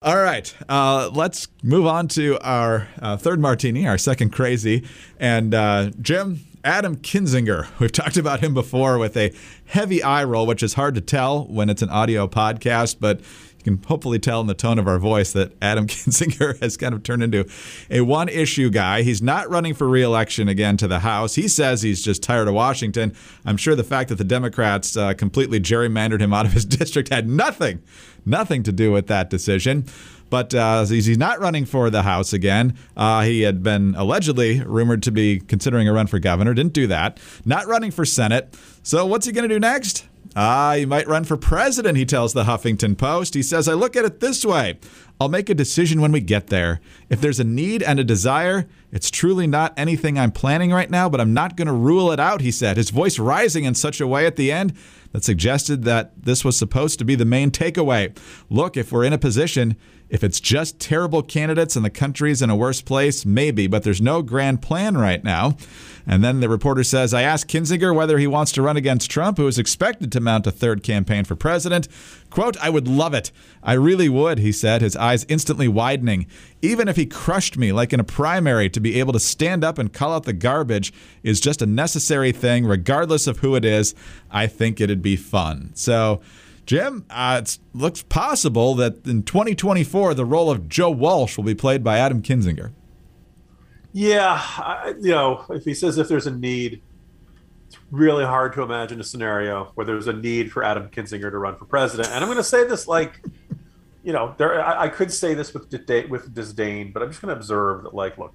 All 0.05 0.17
right, 0.17 0.53
uh, 0.69 1.11
let's 1.15 1.47
move 1.63 1.87
on 1.87 2.09
to 2.09 2.37
our 2.41 2.89
uh, 3.01 3.17
third 3.17 3.39
martini, 3.39 3.87
our 3.87 3.99
second 3.99 4.31
crazy, 4.31 4.85
and 5.19 5.55
uh, 5.55 5.91
Jim. 6.01 6.41
Adam 6.65 6.95
Kinzinger. 6.95 7.67
We've 7.81 7.91
talked 7.91 8.17
about 8.17 8.39
him 8.39 8.55
before 8.55 8.97
with 8.97 9.17
a 9.17 9.35
heavy 9.67 10.01
eye 10.01 10.23
roll, 10.23 10.47
which 10.47 10.63
is 10.63 10.75
hard 10.75 10.95
to 10.95 11.01
tell 11.01 11.45
when 11.47 11.69
it's 11.69 11.83
an 11.83 11.89
audio 11.89 12.29
podcast, 12.29 12.99
but 13.01 13.21
You 13.65 13.77
can 13.77 13.85
hopefully 13.87 14.19
tell 14.19 14.41
in 14.41 14.49
the 14.49 14.55
tone 14.55 14.81
of 14.81 14.89
our 14.89 14.99
voice 14.99 15.33
that 15.33 15.53
Adam 15.63 15.87
Kinzinger 15.89 16.61
has 16.61 16.77
kind 16.77 16.95
of 16.95 17.05
turned 17.05 17.23
into 17.23 17.49
a 17.91 18.01
one 18.01 18.29
issue 18.29 18.71
guy. 18.71 19.03
He's 19.03 19.23
not 19.23 19.49
running 19.49 19.73
for 19.75 19.89
reelection 19.89 20.49
again 20.49 20.77
to 20.79 20.89
the 20.89 21.01
House. 21.01 21.37
He 21.37 21.47
says 21.47 21.83
he's 21.83 22.03
just 22.03 22.23
tired 22.23 22.49
of 22.49 22.55
Washington. 22.55 23.15
I'm 23.45 23.57
sure 23.57 23.77
the 23.77 23.85
fact 23.85 24.09
that 24.09 24.17
the 24.17 24.25
Democrats 24.25 24.97
uh, 24.97 25.15
completely 25.15 25.61
gerrymandered 25.61 26.21
him 26.21 26.35
out 26.35 26.45
of 26.45 26.53
his 26.53 26.65
district 26.83 27.11
had 27.11 27.29
nothing, 27.29 27.83
nothing 28.27 28.65
to 28.65 28.73
do 28.73 28.91
with 28.91 29.07
that 29.07 29.31
decision. 29.31 29.85
But 30.29 30.55
uh, 30.55 30.87
he's 30.87 31.19
not 31.19 31.41
running 31.41 31.67
for 31.67 31.91
the 31.91 32.03
House 32.03 32.33
again. 32.33 32.77
Uh, 32.97 33.21
he 33.21 33.43
had 33.43 33.63
been 33.63 33.95
allegedly 33.97 34.61
rumored 34.61 35.03
to 35.03 35.13
be 35.13 35.39
considering 35.41 35.87
a 35.87 35.93
run 35.93 36.07
for 36.07 36.19
governor. 36.19 36.55
Didn't 36.55 36.73
do 36.73 36.87
that. 36.87 37.21
Not 37.45 37.67
running 37.67 37.91
for 37.91 38.07
Senate. 38.07 38.57
So 38.83 39.05
what's 39.05 39.27
he 39.27 39.33
going 39.33 39.47
to 39.47 39.55
do 39.55 39.61
next? 39.61 40.09
Ah, 40.35 40.75
he 40.77 40.87
might 40.87 41.09
run 41.09 41.25
for 41.25 41.37
president, 41.37 41.99
he 41.99 42.07
tells 42.07 42.33
the 42.33 42.45
Huffington 42.45 42.97
Post. 42.97 43.35
He 43.35 43.43
says, 43.43 43.69
I 43.69 43.75
look 43.75 43.97
at 43.97 44.05
it 44.05 44.21
this 44.21 44.45
way 44.45 44.79
I'll 45.21 45.29
make 45.29 45.49
a 45.49 45.55
decision 45.55 46.01
when 46.01 46.11
we 46.11 46.21
get 46.21 46.49
there. 46.49 46.81
If 47.09 47.21
there's 47.21 47.39
a 47.39 47.45
need 47.45 47.83
and 47.83 48.01
a 48.01 48.05
desire, 48.05 48.67
it's 48.91 49.11
truly 49.11 49.47
not 49.47 49.73
anything 49.77 50.19
I'm 50.19 50.33
planning 50.33 50.73
right 50.73 50.91
now, 50.91 51.09
but 51.09 51.21
I'm 51.21 51.33
not 51.33 51.57
going 51.57 51.69
to 51.69 51.73
rule 51.73 52.11
it 52.11 52.19
out, 52.19 52.41
he 52.41 52.51
said, 52.51 52.77
his 52.77 52.91
voice 52.91 53.19
rising 53.21 53.65
in 53.65 53.75
such 53.75 54.01
a 54.01 54.07
way 54.07 54.27
at 54.27 54.37
the 54.37 54.51
end 54.51 54.75
that 55.13 55.23
suggested 55.23 55.85
that 55.85 56.25
this 56.25 56.45
was 56.45 56.59
supposed 56.59 56.99
to 56.99 57.05
be 57.05 57.15
the 57.15 57.25
main 57.25 57.51
takeaway. 57.51 58.17
Look, 58.51 58.77
if 58.77 58.91
we're 58.91 59.05
in 59.05 59.13
a 59.13 59.19
position, 59.19 59.77
if 60.09 60.25
it's 60.25 60.41
just 60.41 60.81
terrible 60.81 61.23
candidates 61.23 61.77
and 61.77 61.85
the 61.85 61.91
country's 61.91 62.43
in 62.43 62.51
a 62.51 62.57
worse 62.57 62.83
place, 62.83 63.25
maybe, 63.25 63.67
but 63.67 63.83
there's 63.83 64.03
no 64.03 64.23
grand 64.23 64.61
plan 64.61 64.97
right 64.97 65.23
now. 65.23 65.57
And 66.07 66.23
then 66.23 66.41
the 66.41 66.49
reporter 66.49 66.85
says, 66.85 67.15
I 67.15 67.23
asked 67.23 67.49
Kinzinger 67.49 67.95
whether 67.95 68.19
he 68.19 68.27
wants 68.27 68.53
to 68.53 68.63
run 68.63 68.77
against 68.77 69.11
Trump, 69.11 69.39
who 69.39 69.47
is 69.47 69.59
expected 69.59 70.11
to 70.13 70.21
mount 70.21 70.47
a 70.47 70.51
third 70.51 70.83
campaign 70.83 71.25
for 71.25 71.37
president. 71.37 71.89
Quote, 72.31 72.57
I 72.59 72.71
would 72.71 72.89
love 72.89 73.15
it. 73.15 73.31
I 73.63 73.75
really 73.75 74.09
would, 74.09 74.39
he 74.39 74.53
said, 74.53 74.83
his 74.83 74.97
eyes 74.97 75.27
instantly 75.29 75.69
widening. 75.69 76.27
Even 76.61 76.89
if 76.89 76.97
he 76.97 77.07
crushed 77.07 77.57
me 77.57 77.73
like 77.73 77.93
in 77.93 78.01
a 78.01 78.05
primary, 78.05 78.69
to 78.71 78.81
be 78.81 78.99
able 78.99 79.13
to 79.13 79.21
stand 79.21 79.65
up 79.65 79.79
and 79.79 79.93
call 79.93 80.13
out 80.13 80.25
the 80.25 80.33
garbage 80.33 80.93
is 81.23 81.41
just 81.41 81.63
a 81.63 81.67
necessary 81.67 82.33
thing, 82.33 82.67
regardless 82.67 83.27
of 83.27 83.39
who 83.39 83.55
it 83.55 83.65
is. 83.65 83.95
I 84.31 84.47
think 84.47 84.81
it'd 84.81 85.03
be 85.03 85.17
fun. 85.17 85.71
So, 85.75 86.21
Jim, 86.67 87.05
uh, 87.11 87.41
it 87.43 87.59
looks 87.75 88.03
possible 88.03 88.75
that 88.77 89.07
in 89.07 89.23
2024, 89.25 90.15
the 90.15 90.25
role 90.25 90.51
of 90.51 90.69
Joe 90.69 90.91
Walsh 90.91 91.37
will 91.37 91.45
be 91.45 91.55
played 91.55 91.83
by 91.83 91.99
Adam 91.99 92.23
Kinzinger. 92.23 92.73
Yeah, 93.93 94.41
I, 94.41 94.95
you 95.01 95.11
know, 95.11 95.45
if 95.51 95.65
he 95.65 95.75
says 95.75 95.99
if 95.99 96.09
there's 96.09 96.27
a 96.27 96.31
need, 96.31 96.83
it's 97.67 97.79
really 97.91 98.25
hard 98.25 98.55
to 98.55 98.63
imagine 98.63 99.01
a 99.01 99.05
scenario 99.05 99.71
where 99.75 99.85
there's 99.85 100.07
a 100.07 100.13
need 100.13 100.51
for 100.51 100.65
Adam 100.65 100.89
Kinzinger 100.89 101.31
to 101.31 101.39
run 101.39 101.57
for 101.57 101.67
president. 101.67 102.09
And 102.09 102.25
I'm 102.25 102.29
going 102.29 102.39
to 102.39 102.45
say 102.45 102.67
this 102.67 102.89
like, 102.89 103.23
you 104.03 104.13
know, 104.13 104.35
there 104.39 104.65
I, 104.65 104.85
I 104.85 104.89
could 104.89 105.13
say 105.13 105.35
this 105.35 105.53
with 105.53 105.71
with 106.09 106.35
disdain, 106.35 106.93
but 106.93 107.03
I'm 107.03 107.11
just 107.11 107.21
going 107.21 107.35
to 107.35 107.37
observe 107.37 107.85
that, 107.85 107.95
like, 107.95 108.17
look, 108.17 108.35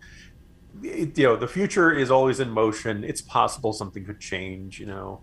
it, 0.84 1.18
you 1.18 1.26
know, 1.26 1.36
the 1.36 1.48
future 1.48 1.92
is 1.92 2.12
always 2.12 2.40
in 2.40 2.50
motion. 2.50 3.04
It's 3.04 3.22
possible 3.22 3.74
something 3.74 4.06
could 4.06 4.20
change. 4.20 4.80
You 4.80 4.86
know, 4.86 5.22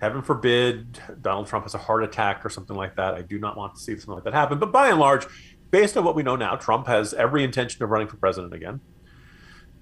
heaven 0.00 0.22
forbid 0.22 0.98
Donald 1.20 1.46
Trump 1.46 1.66
has 1.66 1.74
a 1.74 1.78
heart 1.78 2.04
attack 2.04 2.44
or 2.44 2.48
something 2.48 2.76
like 2.76 2.96
that. 2.96 3.14
I 3.14 3.22
do 3.22 3.38
not 3.38 3.56
want 3.56 3.74
to 3.74 3.80
see 3.80 3.92
something 3.96 4.14
like 4.14 4.24
that 4.24 4.34
happen. 4.34 4.58
But 4.58 4.72
by 4.72 4.88
and 4.88 4.98
large, 4.98 5.26
based 5.70 5.96
on 5.96 6.04
what 6.04 6.14
we 6.14 6.22
know 6.22 6.36
now, 6.36 6.56
Trump 6.56 6.86
has 6.86 7.12
every 7.12 7.44
intention 7.44 7.82
of 7.82 7.90
running 7.90 8.08
for 8.08 8.16
president 8.16 8.54
again. 8.54 8.80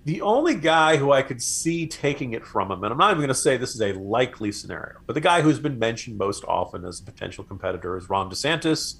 The 0.04 0.20
only 0.20 0.56
guy 0.56 0.96
who 0.96 1.12
I 1.12 1.22
could 1.22 1.40
see 1.40 1.86
taking 1.86 2.32
it 2.32 2.44
from 2.44 2.72
him, 2.72 2.82
and 2.82 2.92
I'm 2.92 2.98
not 2.98 3.10
even 3.12 3.18
going 3.18 3.28
to 3.28 3.34
say 3.34 3.56
this 3.56 3.74
is 3.74 3.80
a 3.80 3.92
likely 3.92 4.50
scenario, 4.50 4.98
but 5.06 5.14
the 5.14 5.20
guy 5.20 5.42
who's 5.42 5.60
been 5.60 5.78
mentioned 5.78 6.18
most 6.18 6.44
often 6.44 6.84
as 6.84 6.98
a 6.98 7.04
potential 7.04 7.44
competitor 7.44 7.96
is 7.96 8.10
Ron 8.10 8.28
DeSantis. 8.28 8.96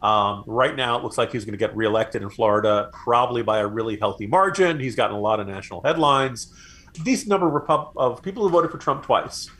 Um, 0.00 0.44
right 0.46 0.74
now, 0.74 0.96
it 0.96 1.02
looks 1.02 1.18
like 1.18 1.32
he's 1.32 1.44
going 1.44 1.52
to 1.52 1.58
get 1.58 1.76
reelected 1.76 2.22
in 2.22 2.30
Florida, 2.30 2.88
probably 2.92 3.42
by 3.42 3.58
a 3.58 3.66
really 3.66 3.98
healthy 3.98 4.26
margin. 4.26 4.80
He's 4.80 4.96
gotten 4.96 5.16
a 5.16 5.20
lot 5.20 5.38
of 5.38 5.46
national 5.46 5.82
headlines. 5.82 6.54
A 6.98 7.04
decent 7.04 7.28
number 7.28 7.46
of, 7.46 7.52
Repub- 7.52 7.92
of 7.96 8.22
people 8.22 8.42
who 8.42 8.48
voted 8.48 8.70
for 8.70 8.78
Trump 8.78 9.02
twice 9.02 9.50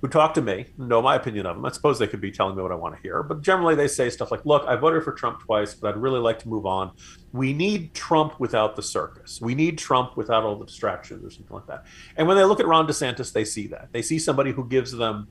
who 0.00 0.08
talk 0.08 0.34
to 0.34 0.42
me 0.42 0.66
know 0.76 1.02
my 1.02 1.16
opinion 1.16 1.46
of 1.46 1.56
them. 1.56 1.64
I 1.64 1.70
suppose 1.70 1.98
they 1.98 2.06
could 2.06 2.20
be 2.20 2.30
telling 2.30 2.56
me 2.56 2.62
what 2.62 2.72
I 2.72 2.76
want 2.76 2.96
to 2.96 3.02
hear, 3.02 3.22
but 3.22 3.42
generally 3.42 3.74
they 3.74 3.88
say 3.88 4.10
stuff 4.10 4.30
like, 4.30 4.44
"Look, 4.44 4.64
I 4.66 4.76
voted 4.76 5.02
for 5.02 5.12
Trump 5.12 5.40
twice, 5.40 5.74
but 5.74 5.88
I'd 5.88 6.00
really 6.00 6.20
like 6.20 6.38
to 6.40 6.48
move 6.48 6.66
on. 6.66 6.92
We 7.32 7.52
need 7.52 7.94
Trump 7.94 8.38
without 8.38 8.76
the 8.76 8.82
circus. 8.82 9.40
We 9.40 9.54
need 9.54 9.78
Trump 9.78 10.16
without 10.16 10.44
all 10.44 10.56
the 10.56 10.66
distractions, 10.66 11.24
or 11.24 11.30
something 11.30 11.54
like 11.54 11.66
that." 11.66 11.86
And 12.16 12.28
when 12.28 12.36
they 12.36 12.44
look 12.44 12.60
at 12.60 12.66
Ron 12.66 12.86
DeSantis, 12.86 13.32
they 13.32 13.44
see 13.44 13.66
that. 13.68 13.88
They 13.92 14.02
see 14.02 14.18
somebody 14.18 14.52
who 14.52 14.66
gives 14.66 14.92
them 14.92 15.28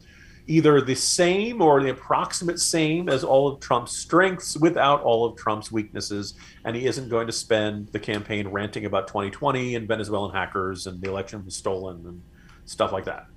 either 0.48 0.80
the 0.82 0.96
same 0.96 1.62
or 1.62 1.84
the 1.84 1.90
approximate 1.90 2.60
same 2.60 3.10
as 3.10 3.24
all 3.24 3.48
of 3.48 3.60
Trump's 3.60 3.92
strengths 3.92 4.56
without 4.58 5.02
all 5.02 5.26
of 5.26 5.38
Trump's 5.38 5.72
weaknesses. 5.72 6.36
And 6.64 6.76
he 6.76 6.88
isn't 6.88 7.10
going 7.10 7.28
to 7.28 7.34
spend 7.34 7.90
the 7.90 8.00
campaign 8.00 8.48
ranting 8.48 8.86
about 8.86 9.08
2020 9.08 9.76
and 9.76 9.88
Venezuelan 9.88 10.34
hackers 10.34 10.88
and 10.88 11.02
the 11.02 11.10
election 11.10 11.44
was 11.44 11.56
stolen 11.56 11.98
and 12.06 12.22
stuff 12.66 12.94
like 12.94 13.06
that. 13.06 13.28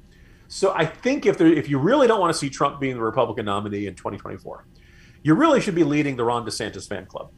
So 0.53 0.75
I 0.75 0.85
think 0.85 1.27
if 1.27 1.39
there, 1.39 1.47
if 1.47 1.69
you 1.71 1.79
really 1.79 2.09
don't 2.09 2.19
want 2.19 2.33
to 2.33 2.39
see 2.39 2.51
Trump 2.51 2.81
being 2.81 2.97
the 2.97 3.01
Republican 3.01 3.45
nominee 3.45 3.87
in 3.87 3.95
2024, 3.95 4.65
you 5.23 5.35
really 5.35 5.61
should 5.61 5.77
be 5.77 5.85
leading 5.85 6.17
the 6.17 6.25
Ron 6.25 6.45
DeSantis 6.45 6.89
fan 6.89 7.07
club. 7.07 7.31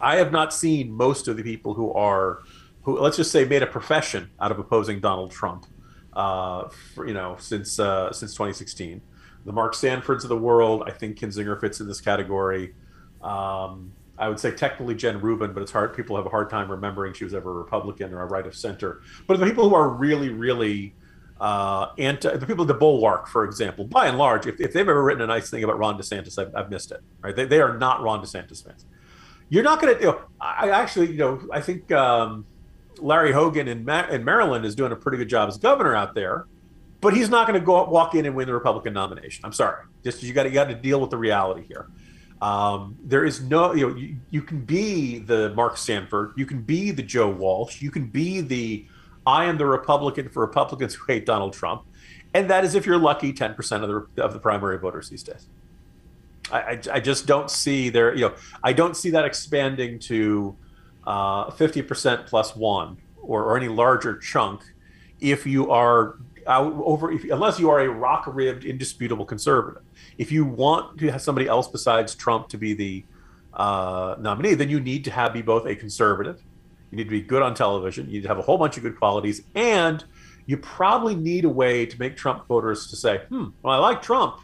I 0.00 0.16
have 0.16 0.30
not 0.30 0.54
seen 0.54 0.92
most 0.92 1.26
of 1.26 1.36
the 1.36 1.42
people 1.42 1.74
who 1.74 1.92
are, 1.92 2.42
who 2.82 2.96
let's 2.96 3.16
just 3.16 3.32
say 3.32 3.44
made 3.44 3.64
a 3.64 3.66
profession 3.66 4.30
out 4.40 4.52
of 4.52 4.60
opposing 4.60 5.00
Donald 5.00 5.32
Trump, 5.32 5.66
uh, 6.12 6.68
for, 6.94 7.08
you 7.08 7.12
know, 7.12 7.34
since 7.40 7.80
uh, 7.80 8.12
since 8.12 8.32
2016. 8.34 9.02
The 9.44 9.52
Mark 9.52 9.74
Sanfords 9.74 10.22
of 10.22 10.28
the 10.28 10.38
world, 10.38 10.84
I 10.86 10.92
think 10.92 11.18
Kinzinger 11.18 11.60
fits 11.60 11.80
in 11.80 11.88
this 11.88 12.00
category. 12.00 12.72
Um, 13.20 13.92
I 14.16 14.28
would 14.28 14.38
say 14.38 14.52
technically 14.52 14.94
Jen 14.94 15.20
Rubin, 15.20 15.52
but 15.52 15.64
it's 15.64 15.72
hard. 15.72 15.96
People 15.96 16.14
have 16.14 16.26
a 16.26 16.30
hard 16.30 16.50
time 16.50 16.70
remembering 16.70 17.14
she 17.14 17.24
was 17.24 17.34
ever 17.34 17.50
a 17.50 17.54
Republican 17.54 18.14
or 18.14 18.20
a 18.20 18.26
right 18.26 18.46
of 18.46 18.54
center. 18.54 19.00
But 19.26 19.40
the 19.40 19.46
people 19.46 19.68
who 19.68 19.74
are 19.74 19.88
really, 19.88 20.28
really 20.28 20.94
uh, 21.42 21.92
anti 21.98 22.36
the 22.36 22.46
people 22.46 22.62
at 22.62 22.68
the 22.68 22.74
Bulwark, 22.74 23.26
for 23.26 23.44
example, 23.44 23.84
by 23.84 24.06
and 24.06 24.16
large, 24.16 24.46
if, 24.46 24.60
if 24.60 24.72
they've 24.72 24.88
ever 24.88 25.02
written 25.02 25.22
a 25.22 25.26
nice 25.26 25.50
thing 25.50 25.64
about 25.64 25.76
Ron 25.76 25.98
DeSantis, 25.98 26.38
I've, 26.38 26.54
I've 26.54 26.70
missed 26.70 26.92
it. 26.92 27.00
Right? 27.20 27.34
They, 27.34 27.46
they 27.46 27.60
are 27.60 27.76
not 27.76 28.00
Ron 28.00 28.22
DeSantis 28.22 28.64
fans. 28.64 28.86
You're 29.48 29.64
not 29.64 29.82
going 29.82 29.96
to. 29.96 30.00
You 30.00 30.06
know, 30.12 30.20
I 30.40 30.70
actually, 30.70 31.10
you 31.10 31.18
know, 31.18 31.42
I 31.52 31.60
think 31.60 31.90
um, 31.90 32.46
Larry 33.00 33.32
Hogan 33.32 33.66
in, 33.66 33.84
Ma- 33.84 34.06
in 34.06 34.24
Maryland 34.24 34.64
is 34.64 34.76
doing 34.76 34.92
a 34.92 34.96
pretty 34.96 35.18
good 35.18 35.28
job 35.28 35.48
as 35.48 35.58
governor 35.58 35.96
out 35.96 36.14
there, 36.14 36.46
but 37.00 37.12
he's 37.12 37.28
not 37.28 37.48
going 37.48 37.58
to 37.58 37.66
go 37.66 37.84
walk 37.86 38.14
in 38.14 38.24
and 38.24 38.36
win 38.36 38.46
the 38.46 38.54
Republican 38.54 38.92
nomination. 38.92 39.44
I'm 39.44 39.52
sorry. 39.52 39.84
Just 40.04 40.22
you 40.22 40.32
got 40.32 40.46
you 40.46 40.52
got 40.52 40.68
to 40.68 40.76
deal 40.76 41.00
with 41.00 41.10
the 41.10 41.18
reality 41.18 41.64
here. 41.66 41.88
Um, 42.40 42.96
there 43.02 43.24
is 43.24 43.40
no, 43.40 43.72
you 43.74 43.88
know, 43.88 43.96
you, 43.96 44.16
you 44.30 44.42
can 44.42 44.64
be 44.64 45.18
the 45.18 45.52
Mark 45.54 45.76
Sanford, 45.76 46.34
you 46.36 46.46
can 46.46 46.62
be 46.62 46.92
the 46.92 47.02
Joe 47.02 47.30
Walsh, 47.30 47.80
you 47.80 47.90
can 47.90 48.06
be 48.06 48.40
the 48.40 48.86
I 49.26 49.44
am 49.44 49.58
the 49.58 49.66
Republican 49.66 50.28
for 50.28 50.40
Republicans 50.40 50.94
who 50.94 51.04
hate 51.06 51.26
Donald 51.26 51.52
Trump. 51.52 51.84
And 52.34 52.48
that 52.50 52.64
is, 52.64 52.74
if 52.74 52.86
you're 52.86 52.98
lucky, 52.98 53.32
10% 53.32 53.82
of 53.82 54.06
the, 54.16 54.22
of 54.22 54.32
the 54.32 54.38
primary 54.38 54.78
voters 54.78 55.08
these 55.08 55.22
days. 55.22 55.48
I, 56.50 56.60
I, 56.60 56.80
I 56.94 57.00
just 57.00 57.26
don't 57.26 57.50
see 57.50 57.88
there, 57.88 58.14
you 58.14 58.28
know, 58.28 58.34
I 58.62 58.72
don't 58.72 58.96
see 58.96 59.10
that 59.10 59.24
expanding 59.24 59.98
to 60.00 60.56
uh, 61.06 61.50
50% 61.50 62.26
plus 62.26 62.56
one 62.56 62.96
or, 63.20 63.44
or 63.44 63.56
any 63.56 63.68
larger 63.68 64.18
chunk 64.18 64.62
if 65.20 65.46
you 65.46 65.70
are 65.70 66.16
out 66.46 66.72
over, 66.84 67.12
if, 67.12 67.24
unless 67.24 67.60
you 67.60 67.70
are 67.70 67.80
a 67.80 67.88
rock 67.88 68.24
ribbed, 68.26 68.64
indisputable 68.64 69.24
conservative. 69.24 69.82
If 70.18 70.32
you 70.32 70.44
want 70.44 70.98
to 70.98 71.12
have 71.12 71.22
somebody 71.22 71.46
else 71.46 71.68
besides 71.68 72.14
Trump 72.14 72.48
to 72.48 72.58
be 72.58 72.74
the 72.74 73.04
uh, 73.54 74.16
nominee, 74.18 74.54
then 74.54 74.68
you 74.68 74.80
need 74.80 75.04
to 75.04 75.10
have 75.10 75.32
be 75.32 75.42
both 75.42 75.66
a 75.66 75.76
conservative 75.76 76.42
you 76.92 76.98
need 76.98 77.04
to 77.04 77.10
be 77.10 77.22
good 77.22 77.42
on 77.42 77.54
television. 77.54 78.06
You 78.06 78.16
need 78.16 78.22
to 78.22 78.28
have 78.28 78.38
a 78.38 78.42
whole 78.42 78.58
bunch 78.58 78.76
of 78.76 78.82
good 78.82 78.98
qualities. 78.98 79.42
And 79.54 80.04
you 80.44 80.58
probably 80.58 81.16
need 81.16 81.46
a 81.46 81.48
way 81.48 81.86
to 81.86 81.98
make 81.98 82.16
Trump 82.16 82.46
voters 82.46 82.88
to 82.88 82.96
say, 82.96 83.22
hmm, 83.30 83.46
well, 83.62 83.74
I 83.74 83.78
like 83.78 84.02
Trump, 84.02 84.40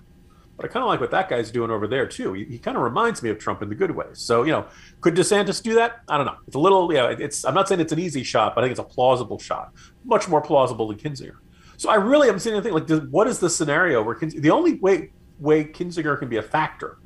but 0.57 0.65
I 0.65 0.69
kind 0.69 0.83
of 0.83 0.89
like 0.89 0.99
what 0.99 1.11
that 1.11 1.29
guy's 1.29 1.51
doing 1.51 1.71
over 1.71 1.87
there, 1.87 2.07
too. 2.07 2.33
He, 2.33 2.45
he 2.45 2.59
kind 2.59 2.79
of 2.79 2.83
reminds 2.83 3.23
me 3.23 3.29
of 3.29 3.39
Trump 3.39 3.61
in 3.61 3.69
the 3.69 3.75
good 3.75 3.91
ways. 3.91 4.19
So, 4.19 4.45
you 4.45 4.53
know, 4.53 4.67
could 5.03 5.15
DeSantis 5.15 5.63
do 5.63 5.75
that? 5.75 6.01
I 6.09 6.17
don't 6.17 6.25
know. 6.25 6.37
It's 6.47 6.57
a 6.57 6.59
little, 6.59 6.91
yeah, 6.91 7.15
it's, 7.19 7.45
I'm 7.45 7.53
not 7.55 7.69
saying 7.69 7.83
it's 7.83 7.93
an 7.93 7.99
easy 7.99 8.25
shot, 8.25 8.55
but 8.55 8.63
I 8.63 8.65
think 8.65 8.71
it's 8.71 8.81
a 8.81 8.95
plausible 8.95 9.39
shot, 9.39 9.75
much 10.05 10.27
more 10.27 10.41
plausible 10.41 10.89
than 10.89 10.97
Kinzinger. 10.97 11.37
So 11.77 11.91
I 11.91 11.97
really 11.97 12.31
am 12.31 12.39
saying 12.39 12.57
anything 12.57 12.73
like, 12.73 12.89
what 13.11 13.27
is 13.27 13.41
the 13.41 13.51
scenario 13.51 14.03
where 14.03 14.17
the 14.17 14.51
only 14.51 14.77
way, 14.77 15.11
way 15.39 15.65
Kinzinger 15.65 16.19
can 16.19 16.31
be 16.31 16.39
a 16.39 16.43
factor 16.43 16.99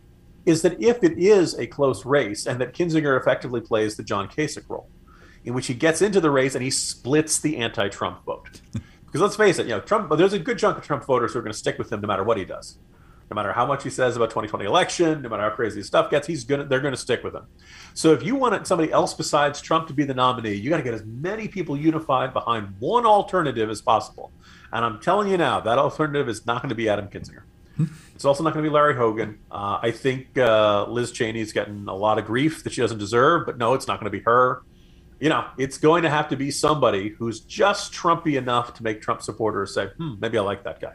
is 0.47 0.63
that 0.63 0.81
if 0.81 1.03
it 1.03 1.19
is 1.19 1.59
a 1.59 1.67
close 1.67 2.07
race 2.07 2.47
and 2.47 2.61
that 2.61 2.75
Kinzinger 2.75 3.21
effectively 3.21 3.61
plays 3.61 3.97
the 3.97 4.05
John 4.05 4.29
Kasich 4.29 4.69
role 4.69 4.89
in 5.45 5.55
which 5.55 5.67
he 5.67 5.75
gets 5.75 6.03
into 6.03 6.21
the 6.21 6.31
race 6.31 6.55
and 6.55 6.63
he 6.63 6.71
splits 6.71 7.39
the 7.39 7.57
anti-Trump 7.59 8.25
vote. 8.25 8.61
because 9.13 9.21
let's 9.21 9.37
face 9.37 9.59
it, 9.59 9.67
you 9.67 9.73
know, 9.73 9.81
Trump. 9.81 10.11
There's 10.17 10.33
a 10.33 10.39
good 10.39 10.59
chunk 10.59 10.79
of 10.79 10.85
Trump 10.85 11.05
voters 11.05 11.33
who 11.33 11.39
are 11.39 11.43
going 11.43 11.53
to 11.53 11.59
stick 11.59 11.79
with 11.79 11.93
him 11.93 12.01
no 12.01 12.09
matter 12.09 12.25
what 12.25 12.39
he 12.39 12.47
does, 12.47 12.79
no 13.31 13.35
matter 13.35 13.53
how 13.53 13.67
much 13.67 13.85
he 13.85 13.91
says 13.91 14.17
about 14.17 14.31
2020 14.31 14.65
election, 14.65 15.21
no 15.21 15.29
matter 15.29 15.43
how 15.43 15.51
crazy 15.51 15.81
his 15.81 15.87
stuff 15.87 16.11
gets. 16.11 16.27
He's 16.27 16.45
gonna. 16.45 16.65
They're 16.65 16.81
going 16.81 16.95
to 16.95 17.01
stick 17.01 17.23
with 17.23 17.35
him. 17.35 17.47
So 17.93 18.13
if 18.15 18.23
you 18.23 18.37
want 18.37 18.67
somebody 18.67 18.91
else 18.91 19.13
besides 19.13 19.61
Trump 19.61 19.87
to 19.89 19.93
be 19.93 20.05
the 20.05 20.15
nominee, 20.15 20.55
you 20.55 20.71
got 20.71 20.79
to 20.79 20.83
get 20.83 20.95
as 20.95 21.05
many 21.05 21.47
people 21.47 21.77
unified 21.77 22.33
behind 22.33 22.75
one 22.79 23.05
alternative 23.05 23.69
as 23.69 23.83
possible. 23.83 24.33
And 24.73 24.83
I'm 24.83 24.99
telling 24.99 25.31
you 25.31 25.37
now, 25.37 25.61
that 25.61 25.77
alternative 25.77 26.29
is 26.31 26.47
not 26.47 26.63
going 26.63 26.71
to 26.71 26.75
be 26.75 26.89
Adam 26.89 27.09
Kinzinger. 27.09 27.43
It's 28.15 28.25
also 28.27 28.45
not 28.45 28.55
going 28.55 28.63
to 28.63 28.71
be 28.71 28.73
Larry 28.73 28.95
Hogan. 28.95 29.41
Uh, 29.51 29.81
I 29.83 29.91
think 29.91 30.39
uh, 30.39 30.87
Liz 30.87 31.11
Cheney's 31.11 31.53
getting 31.53 31.89
a 31.89 31.95
lot 31.95 32.19
of 32.21 32.25
grief 32.25 32.63
that 32.63 32.73
she 32.73 32.81
doesn't 32.81 32.99
deserve, 32.99 33.47
but 33.47 33.59
no, 33.59 33.75
it's 33.75 33.89
not 33.89 33.99
going 33.99 34.13
to 34.13 34.17
be 34.17 34.23
her. 34.23 34.63
You 35.23 35.29
know, 35.29 35.47
it's 35.57 35.79
going 35.79 36.03
to 36.03 36.11
have 36.11 36.29
to 36.31 36.37
be 36.37 36.51
somebody 36.51 37.11
who's 37.11 37.39
just 37.39 37.93
Trumpy 37.93 38.37
enough 38.37 38.75
to 38.75 38.83
make 38.83 39.01
Trump 39.01 39.23
supporters 39.23 39.73
say, 39.73 39.87
hmm, 39.97 40.15
maybe 40.19 40.37
I 40.37 40.41
like 40.41 40.65
that 40.65 40.81
guy. 40.81 40.95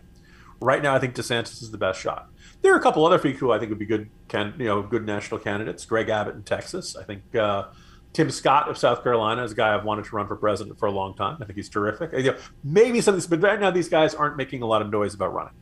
Right 0.59 0.83
now, 0.83 0.93
I 0.93 0.99
think 0.99 1.15
DeSantis 1.15 1.61
is 1.61 1.71
the 1.71 1.77
best 1.77 2.01
shot. 2.01 2.27
There 2.61 2.73
are 2.73 2.77
a 2.77 2.81
couple 2.81 3.05
other 3.05 3.19
people 3.19 3.39
who 3.39 3.51
I 3.53 3.57
think 3.57 3.69
would 3.69 3.79
be 3.79 3.85
good, 3.85 4.09
can, 4.27 4.53
you 4.57 4.65
know, 4.65 4.81
good 4.81 5.05
national 5.05 5.39
candidates. 5.39 5.85
Greg 5.85 6.09
Abbott 6.09 6.35
in 6.35 6.43
Texas. 6.43 6.97
I 6.97 7.05
think 7.05 7.33
uh, 7.37 7.67
Tim 8.11 8.29
Scott 8.29 8.69
of 8.69 8.77
South 8.77 9.01
Carolina 9.01 9.45
is 9.45 9.53
a 9.53 9.55
guy 9.55 9.73
I've 9.73 9.85
wanted 9.85 10.03
to 10.03 10.15
run 10.17 10.27
for 10.27 10.35
president 10.35 10.77
for 10.77 10.87
a 10.87 10.91
long 10.91 11.15
time. 11.15 11.37
I 11.41 11.45
think 11.45 11.55
he's 11.55 11.69
terrific. 11.69 12.11
You 12.11 12.31
know, 12.31 12.37
maybe 12.65 12.99
some 12.99 13.13
of 13.13 13.21
these, 13.21 13.27
but 13.27 13.41
right 13.41 13.61
now 13.61 13.71
these 13.71 13.87
guys 13.87 14.13
aren't 14.13 14.35
making 14.35 14.61
a 14.61 14.65
lot 14.65 14.81
of 14.81 14.89
noise 14.89 15.13
about 15.13 15.33
running. 15.33 15.53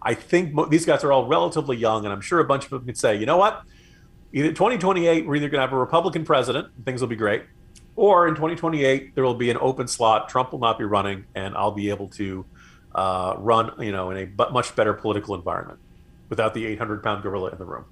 I 0.00 0.14
think 0.14 0.54
mo- 0.54 0.64
these 0.64 0.86
guys 0.86 1.04
are 1.04 1.12
all 1.12 1.26
relatively 1.26 1.76
young, 1.76 2.06
and 2.06 2.14
I'm 2.14 2.22
sure 2.22 2.38
a 2.38 2.46
bunch 2.46 2.64
of 2.64 2.70
them 2.70 2.86
can 2.86 2.94
say, 2.94 3.16
you 3.16 3.26
know 3.26 3.36
what? 3.36 3.62
Either 4.32 4.48
2028, 4.48 5.26
we're 5.26 5.34
either 5.34 5.50
going 5.50 5.58
to 5.58 5.66
have 5.66 5.74
a 5.74 5.78
Republican 5.78 6.24
president, 6.24 6.68
and 6.76 6.86
things 6.86 7.02
will 7.02 7.08
be 7.08 7.16
great, 7.16 7.42
or 8.00 8.26
in 8.26 8.34
2028, 8.34 9.14
there 9.14 9.22
will 9.22 9.34
be 9.34 9.50
an 9.50 9.58
open 9.60 9.86
slot. 9.86 10.30
Trump 10.30 10.52
will 10.52 10.58
not 10.58 10.78
be 10.78 10.84
running, 10.84 11.26
and 11.34 11.54
I'll 11.54 11.70
be 11.70 11.90
able 11.90 12.08
to 12.12 12.46
uh, 12.94 13.34
run, 13.36 13.72
you 13.78 13.92
know, 13.92 14.10
in 14.10 14.16
a 14.16 14.50
much 14.50 14.74
better 14.74 14.94
political 14.94 15.34
environment 15.34 15.78
without 16.30 16.54
the 16.54 16.64
800 16.64 17.02
pound 17.02 17.22
gorilla 17.22 17.50
in 17.50 17.58
the 17.58 17.66
room. 17.66 17.84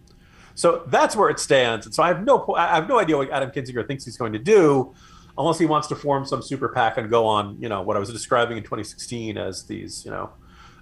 So 0.54 0.82
that's 0.86 1.14
where 1.14 1.28
it 1.28 1.38
stands. 1.38 1.84
And 1.84 1.94
so 1.94 2.02
I 2.02 2.08
have 2.08 2.24
no, 2.24 2.54
I 2.56 2.76
have 2.76 2.88
no 2.88 2.98
idea 2.98 3.18
what 3.18 3.28
Adam 3.28 3.50
Kinzinger 3.50 3.86
thinks 3.86 4.06
he's 4.06 4.16
going 4.16 4.32
to 4.32 4.38
do, 4.38 4.94
unless 5.36 5.58
he 5.58 5.66
wants 5.66 5.88
to 5.88 5.94
form 5.94 6.24
some 6.24 6.40
super 6.40 6.70
PAC 6.70 6.96
and 6.96 7.10
go 7.10 7.26
on, 7.26 7.60
you 7.60 7.68
know, 7.68 7.82
what 7.82 7.94
I 7.94 8.00
was 8.00 8.10
describing 8.10 8.56
in 8.56 8.62
2016 8.62 9.36
as 9.36 9.64
these, 9.64 10.06
you 10.06 10.10
know, 10.10 10.30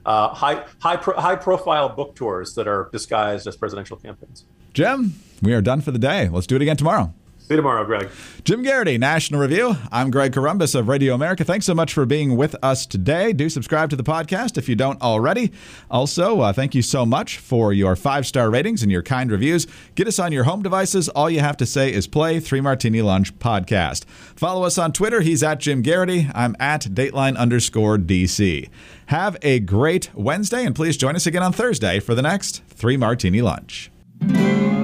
uh, 0.04 0.28
high 0.28 0.64
high 0.78 0.98
pro, 0.98 1.16
high 1.16 1.34
profile 1.34 1.88
book 1.88 2.14
tours 2.14 2.54
that 2.54 2.68
are 2.68 2.90
disguised 2.92 3.48
as 3.48 3.56
presidential 3.56 3.96
campaigns. 3.96 4.44
Jim, 4.72 5.14
we 5.42 5.52
are 5.52 5.60
done 5.60 5.80
for 5.80 5.90
the 5.90 5.98
day. 5.98 6.28
Let's 6.28 6.46
do 6.46 6.54
it 6.54 6.62
again 6.62 6.76
tomorrow. 6.76 7.12
See 7.46 7.54
you 7.54 7.58
tomorrow, 7.58 7.84
Greg. 7.84 8.08
Jim 8.42 8.64
Geraghty, 8.64 8.98
National 8.98 9.40
Review. 9.40 9.76
I'm 9.92 10.10
Greg 10.10 10.32
Corombos 10.32 10.74
of 10.74 10.88
Radio 10.88 11.14
America. 11.14 11.44
Thanks 11.44 11.64
so 11.64 11.76
much 11.76 11.92
for 11.92 12.04
being 12.04 12.36
with 12.36 12.56
us 12.60 12.86
today. 12.86 13.32
Do 13.32 13.48
subscribe 13.48 13.88
to 13.90 13.96
the 13.96 14.02
podcast 14.02 14.58
if 14.58 14.68
you 14.68 14.74
don't 14.74 15.00
already. 15.00 15.52
Also, 15.88 16.40
uh, 16.40 16.52
thank 16.52 16.74
you 16.74 16.82
so 16.82 17.06
much 17.06 17.38
for 17.38 17.72
your 17.72 17.94
five 17.94 18.26
star 18.26 18.50
ratings 18.50 18.82
and 18.82 18.90
your 18.90 19.04
kind 19.04 19.30
reviews. 19.30 19.68
Get 19.94 20.08
us 20.08 20.18
on 20.18 20.32
your 20.32 20.42
home 20.42 20.60
devices. 20.60 21.08
All 21.10 21.30
you 21.30 21.38
have 21.38 21.56
to 21.58 21.66
say 21.66 21.92
is 21.92 22.08
play 22.08 22.40
Three 22.40 22.60
Martini 22.60 23.00
Lunch 23.00 23.38
podcast. 23.38 24.06
Follow 24.34 24.64
us 24.64 24.76
on 24.76 24.90
Twitter. 24.92 25.20
He's 25.20 25.44
at 25.44 25.60
Jim 25.60 25.84
Geraghty. 25.84 26.28
I'm 26.34 26.56
at 26.58 26.80
Dateline 26.82 27.36
underscore 27.36 27.96
DC. 27.96 28.68
Have 29.06 29.36
a 29.42 29.60
great 29.60 30.10
Wednesday, 30.16 30.64
and 30.66 30.74
please 30.74 30.96
join 30.96 31.14
us 31.14 31.28
again 31.28 31.44
on 31.44 31.52
Thursday 31.52 32.00
for 32.00 32.16
the 32.16 32.22
next 32.22 32.64
Three 32.70 32.96
Martini 32.96 33.40
Lunch. 33.40 33.92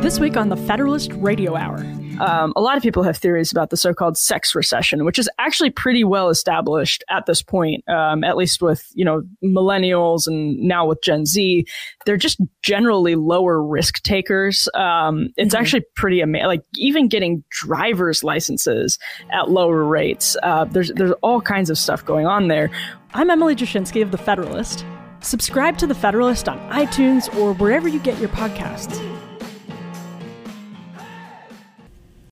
This 0.03 0.19
week 0.19 0.37
on 0.37 0.49
the 0.49 0.57
Federalist 0.57 1.13
Radio 1.13 1.55
Hour. 1.55 1.79
Um, 2.19 2.53
a 2.57 2.61
lot 2.61 2.77
of 2.77 2.83
people 2.83 3.05
have 3.05 3.17
theories 3.17 3.53
about 3.53 3.71
the 3.71 3.77
so-called 3.77 4.19
sex 4.19 4.53
recession, 4.53 5.05
which 5.05 5.17
is 5.17 5.31
actually 5.39 5.71
pretty 5.71 6.03
well 6.03 6.29
established 6.29 7.05
at 7.09 7.27
this 7.27 7.41
point. 7.41 7.89
Um, 7.89 8.25
at 8.25 8.37
least 8.37 8.61
with 8.61 8.85
you 8.95 9.05
know 9.05 9.23
millennials 9.45 10.27
and 10.27 10.59
now 10.59 10.87
with 10.87 11.01
Gen 11.03 11.25
Z, 11.25 11.65
they're 12.05 12.17
just 12.17 12.41
generally 12.63 13.15
lower 13.15 13.63
risk 13.63 14.03
takers. 14.03 14.69
Um, 14.75 15.29
it's 15.37 15.55
mm-hmm. 15.55 15.63
actually 15.63 15.85
pretty 15.95 16.21
amazing. 16.21 16.49
Like 16.49 16.65
even 16.75 17.07
getting 17.07 17.45
driver's 17.51 18.25
licenses 18.25 18.99
at 19.31 19.51
lower 19.51 19.85
rates. 19.85 20.37
Uh, 20.43 20.65
there's 20.65 20.91
there's 20.97 21.15
all 21.23 21.41
kinds 21.41 21.71
of 21.71 21.79
stuff 21.79 22.05
going 22.05 22.27
on 22.27 22.49
there. 22.49 22.73
I'm 23.15 23.31
Emily 23.31 23.55
Jashinsky 23.55 24.03
of 24.03 24.11
the 24.11 24.19
Federalist. 24.19 24.85
Subscribe 25.21 25.79
to 25.79 25.87
the 25.87 25.95
Federalist 25.95 26.49
on 26.49 26.59
iTunes 26.71 27.33
or 27.37 27.55
wherever 27.55 27.87
you 27.87 28.01
get 28.01 28.19
your 28.19 28.31
podcasts. 28.31 29.01